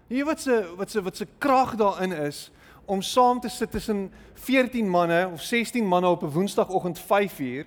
[0.08, 2.48] Jy weet wat se wat se wat se krag daarin is
[2.88, 7.66] om saam te sit tussen 14 manne of 16 manne op 'n woensdagoggend 5uur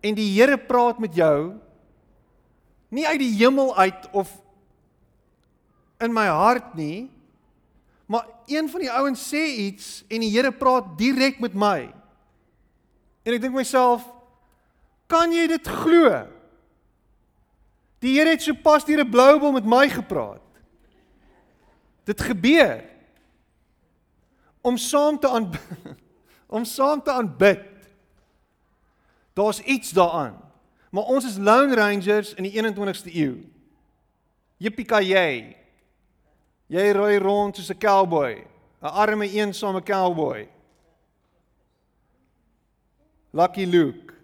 [0.00, 1.54] en die Here praat met jou
[2.88, 4.30] nie uit die hemel uit of
[5.98, 7.10] in my hart nie
[8.06, 11.90] Maar een van die ouens sê iets en die Here praat direk met my.
[13.26, 14.06] En ek dink myself,
[15.10, 16.22] kan jy dit glo?
[18.04, 20.42] Die Here het sopas deur 'n bloubol met my gepraat.
[22.04, 22.84] Dit gebeur.
[24.62, 25.50] Om saam te aan
[26.56, 27.66] om saam te aanbid.
[29.34, 30.38] Daar's iets daaraan.
[30.90, 33.44] Maar ons is lone rangers in die 21ste eeu.
[34.56, 35.56] Jippie-ki-yay.
[36.68, 38.44] Jy ry rond soos 'n cowboy,
[38.82, 40.48] 'n arme eensame cowboy.
[43.32, 44.14] Lucky Luke.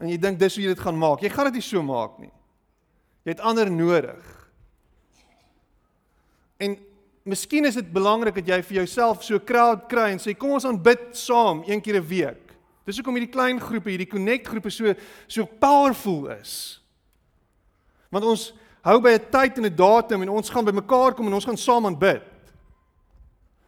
[0.00, 1.20] En jy dink dis hoe jy dit gaan maak.
[1.20, 2.32] Jy gaan dit nie so maak nie.
[3.24, 4.50] Jy het ander nodig.
[6.58, 6.76] En
[7.28, 10.64] miskien is dit belangrik dat jy vir jouself so crowd kry en sê kom ons
[10.64, 12.54] aanbid saam een keer 'n week.
[12.86, 14.94] Dis hoekom hierdie klein groepe, hierdie connect groepe so
[15.26, 16.80] so powerful is.
[18.10, 21.34] Want ons hou by 'n tyd en 'n datum en ons gaan bymekaar kom en
[21.34, 22.22] ons gaan saam aanbid.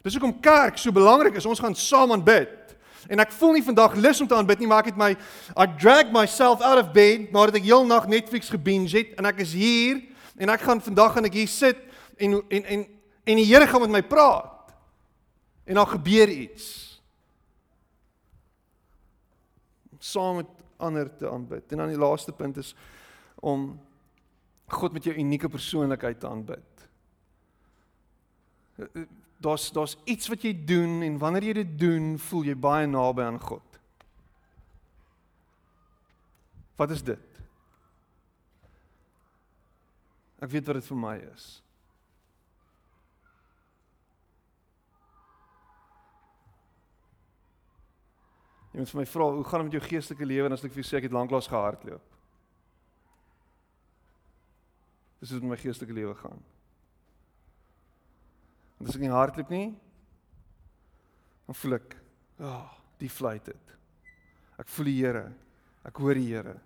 [0.02, 1.46] Dis hoekom kerk so belangrik is.
[1.46, 2.76] Ons gaan saam aanbid.
[3.08, 5.11] En ek voel nie vandag lus om te aanbid nie, maar ek het my
[5.56, 9.40] I drag myself out of bed nadat ek heel nag Netflix gebinge het en ek
[9.44, 10.02] is hier
[10.36, 11.76] en ek gaan vandag gaan ek hier sit
[12.16, 12.86] en en en
[13.24, 14.72] en die Here gaan met my praat.
[15.64, 17.00] En daar gebeur iets.
[19.98, 20.46] Saam met
[20.76, 21.62] ander te aanbid.
[21.68, 22.74] En dan die laaste punt is
[23.40, 23.78] om
[24.71, 26.85] God met jou unieke persoonlikheid te aanbid.
[29.41, 33.25] Daar's daar's iets wat jy doen en wanneer jy dit doen, voel jy baie naby
[33.27, 33.81] aan God.
[36.81, 37.41] Wat is dit?
[40.41, 41.49] Ek weet wat dit vir my is.
[48.71, 50.73] Jy moet vir my vra, hoe gaan dit met jou geestelike lewe en as ek
[50.73, 52.09] vir jou sê ek het lanklaas gehardloop?
[55.21, 56.41] Dis hoe dit met my geestelike lewe gaan.
[58.81, 59.66] En as ek nie hardloop nie,
[61.45, 61.97] dan voel ek,
[62.41, 63.77] ag, oh, die fluit dit.
[64.61, 65.27] Ek voel die Here.
[65.89, 66.57] Ek hoor die Here.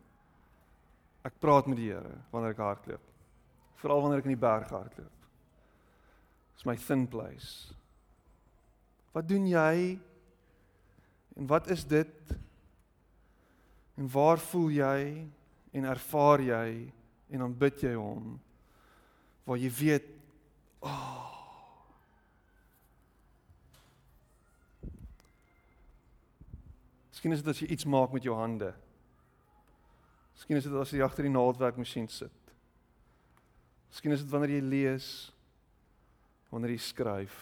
[1.27, 3.13] Ek praat met die Here wanneer ek hardloop.
[3.83, 5.29] Veral wanneer ek in die berg hardloop.
[6.55, 7.75] Dis my thin place.
[9.15, 9.95] Wat doen jy?
[11.35, 12.35] En wat is dit?
[13.99, 15.01] En waar voel jy
[15.75, 16.69] en ervaar jy
[17.31, 18.35] en dan bid jy hom
[19.45, 20.11] waar jy weet
[20.85, 21.25] oh
[27.25, 28.66] Miskien is dit as jy iets maak met jou hande.
[30.35, 32.51] Miskien is dit as jy agter die naaldwerkmasjien sit.
[33.89, 35.07] Miskien is dit wanneer jy lees,
[36.53, 37.39] wanneer jy skryf.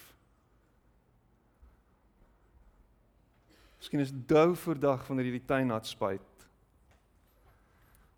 [3.81, 6.32] Miskien is dit dou voor dag wanneer jy die tuin nat spuit.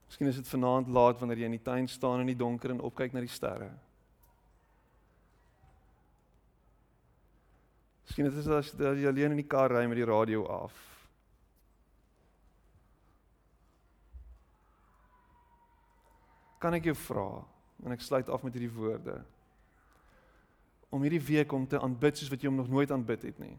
[0.08, 2.84] Miskien is dit vanaand laat wanneer jy in die tuin staan in die donker en
[2.86, 3.72] opkyk na die sterre.
[8.06, 10.76] Miskien is dit as jy alleen in die kar ry met die radio af.
[16.62, 17.30] Kan ek jou vra
[17.84, 19.20] en ek sluit af met hierdie woorde
[20.96, 23.56] om hierdie week om te aanbid soos wat jy hom nog nooit aanbid het nie.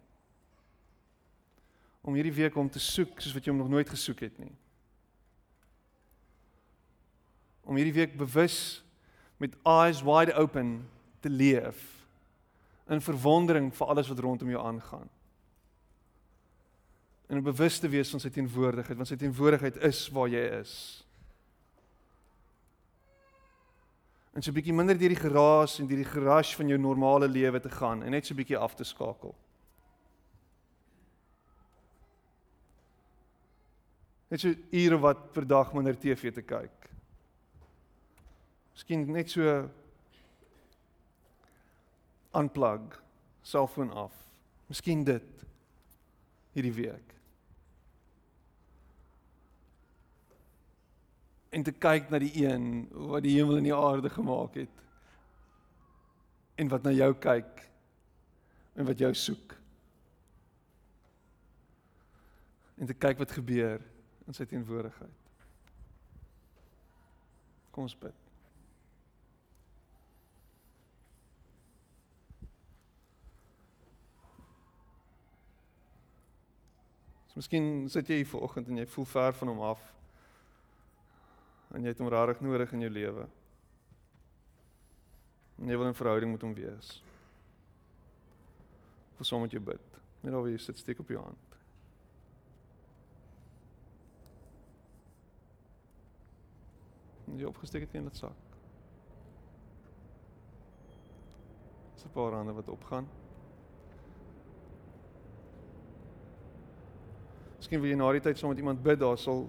[2.07, 4.55] Om hierdie week om te soek soos wat jy hom nog nooit gesoek het nie.
[7.67, 8.85] Om hierdie week bewus
[9.43, 10.79] met eyes wide open
[11.21, 11.83] te leef
[12.89, 15.09] in verwondering vir alles wat rondom jou aangaan.
[17.27, 20.77] En bewus te wees van sy teenwoordigheid, want sy teenwoordigheid is waar jy is.
[24.37, 27.29] en so 'n bietjie minder deur die geraas en deur die gerush van jou normale
[27.29, 29.35] lewe te gaan en net so 'n bietjie af te skakel.
[34.29, 36.91] Net so ure wat per dag minder TV te kyk.
[38.77, 39.57] Miskien net so
[42.37, 43.01] unplug,
[43.43, 44.13] selfoon af.
[44.69, 45.45] Miskien dit
[46.53, 47.17] hierdie week.
[51.57, 54.83] en te kyk na die een wat die hemel en die aarde gemaak het
[56.61, 57.63] en wat na jou kyk
[58.77, 59.55] en wat jou soek
[62.77, 63.81] en te kyk wat gebeur
[64.27, 65.25] in sy teenwoordigheid
[67.73, 68.26] kom ons bid
[77.37, 79.83] Miskien sit jy hier vanoggend en jy voel ver van hom af
[81.77, 83.27] en jy het hom regtig nodig in jou lewe.
[85.61, 87.03] En jy wil 'n verhouding met hom wees.
[89.17, 90.01] Vir soms moet jy bid.
[90.23, 91.57] Net al wie sit steek op jou hand.
[97.27, 98.37] En jy opgesteek het in dit sak.
[101.95, 103.26] Dis 'n paar hande wat opgaan.
[107.67, 109.41] Miskien wil jy na die tyd saam met iemand bid, daar sal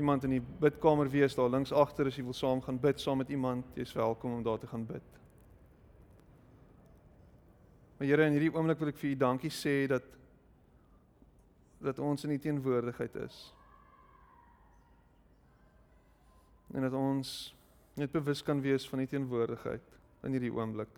[0.00, 3.20] iemand in die bidkamer wees daar links agter as jy wil saam gaan bid saam
[3.20, 5.18] met iemand, jy's welkom om daar te gaan bid.
[7.98, 10.08] Maar Here, in hierdie oomblik wil ek vir U dankie sê dat
[11.84, 13.42] dat ons in U teenwoordigheid is.
[16.72, 17.36] En dat ons
[18.00, 20.96] net bewus kan wees van U teenwoordigheid in hierdie oomblik.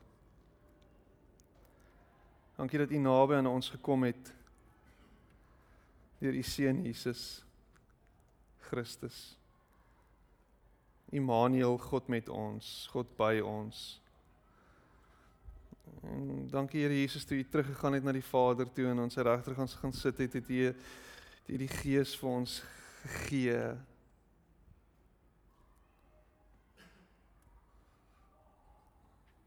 [2.62, 4.35] Dankie dat U naby aan ons gekom het
[6.18, 7.46] deur U seun Jesus.
[8.66, 9.38] Christus.
[11.10, 14.00] Immanuel, God met ons, God by ons.
[16.02, 19.54] En dankie Here Jesus toe U teruggegaan het na die Vader toe en ons regter
[19.54, 20.72] gaan gaan sit het het U
[21.46, 22.58] die die Gees vir ons
[23.04, 23.60] gegee.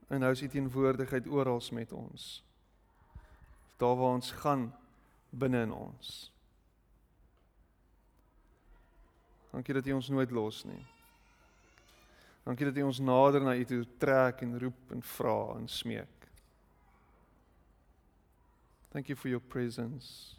[0.07, 2.31] En nou is U teenwoordigheid oral met ons.
[3.77, 4.69] Daar waar ons gaan
[5.29, 6.31] binne in ons.
[9.51, 10.85] Dankie dat U ons nooit los nie.
[12.43, 16.29] Dankie dat U ons nader na U toe trek en roep en vra en smeek.
[18.91, 20.35] Thank you for your presence.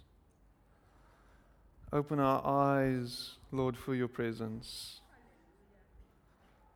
[1.93, 5.01] Open our eyes, Lord, for your presence.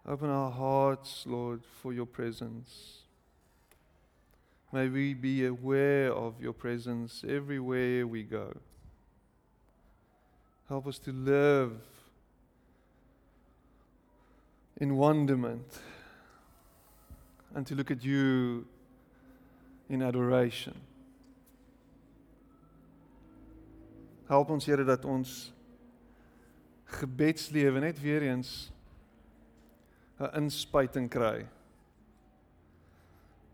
[0.07, 3.03] Open our hearts, Lord, for your presence.
[4.73, 8.57] May we be aware of your presence everywhere we go.
[10.69, 11.73] Help us to live
[14.77, 15.81] in wonderment
[17.55, 18.67] and to look at you
[19.89, 20.75] in adoration.
[24.27, 25.53] Help ons Here dat ons
[26.85, 28.73] gebedslewe net weer eens
[30.19, 31.47] 'n inspuiting kry.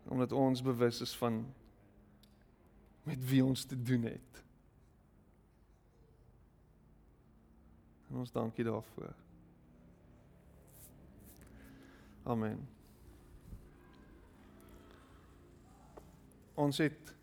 [0.07, 1.45] Omdat ons bewus is van
[3.03, 4.43] met wie ons te doen het.
[8.09, 9.13] En ons dankie daarvoor.
[12.23, 12.67] Amen.
[16.53, 17.15] Ons het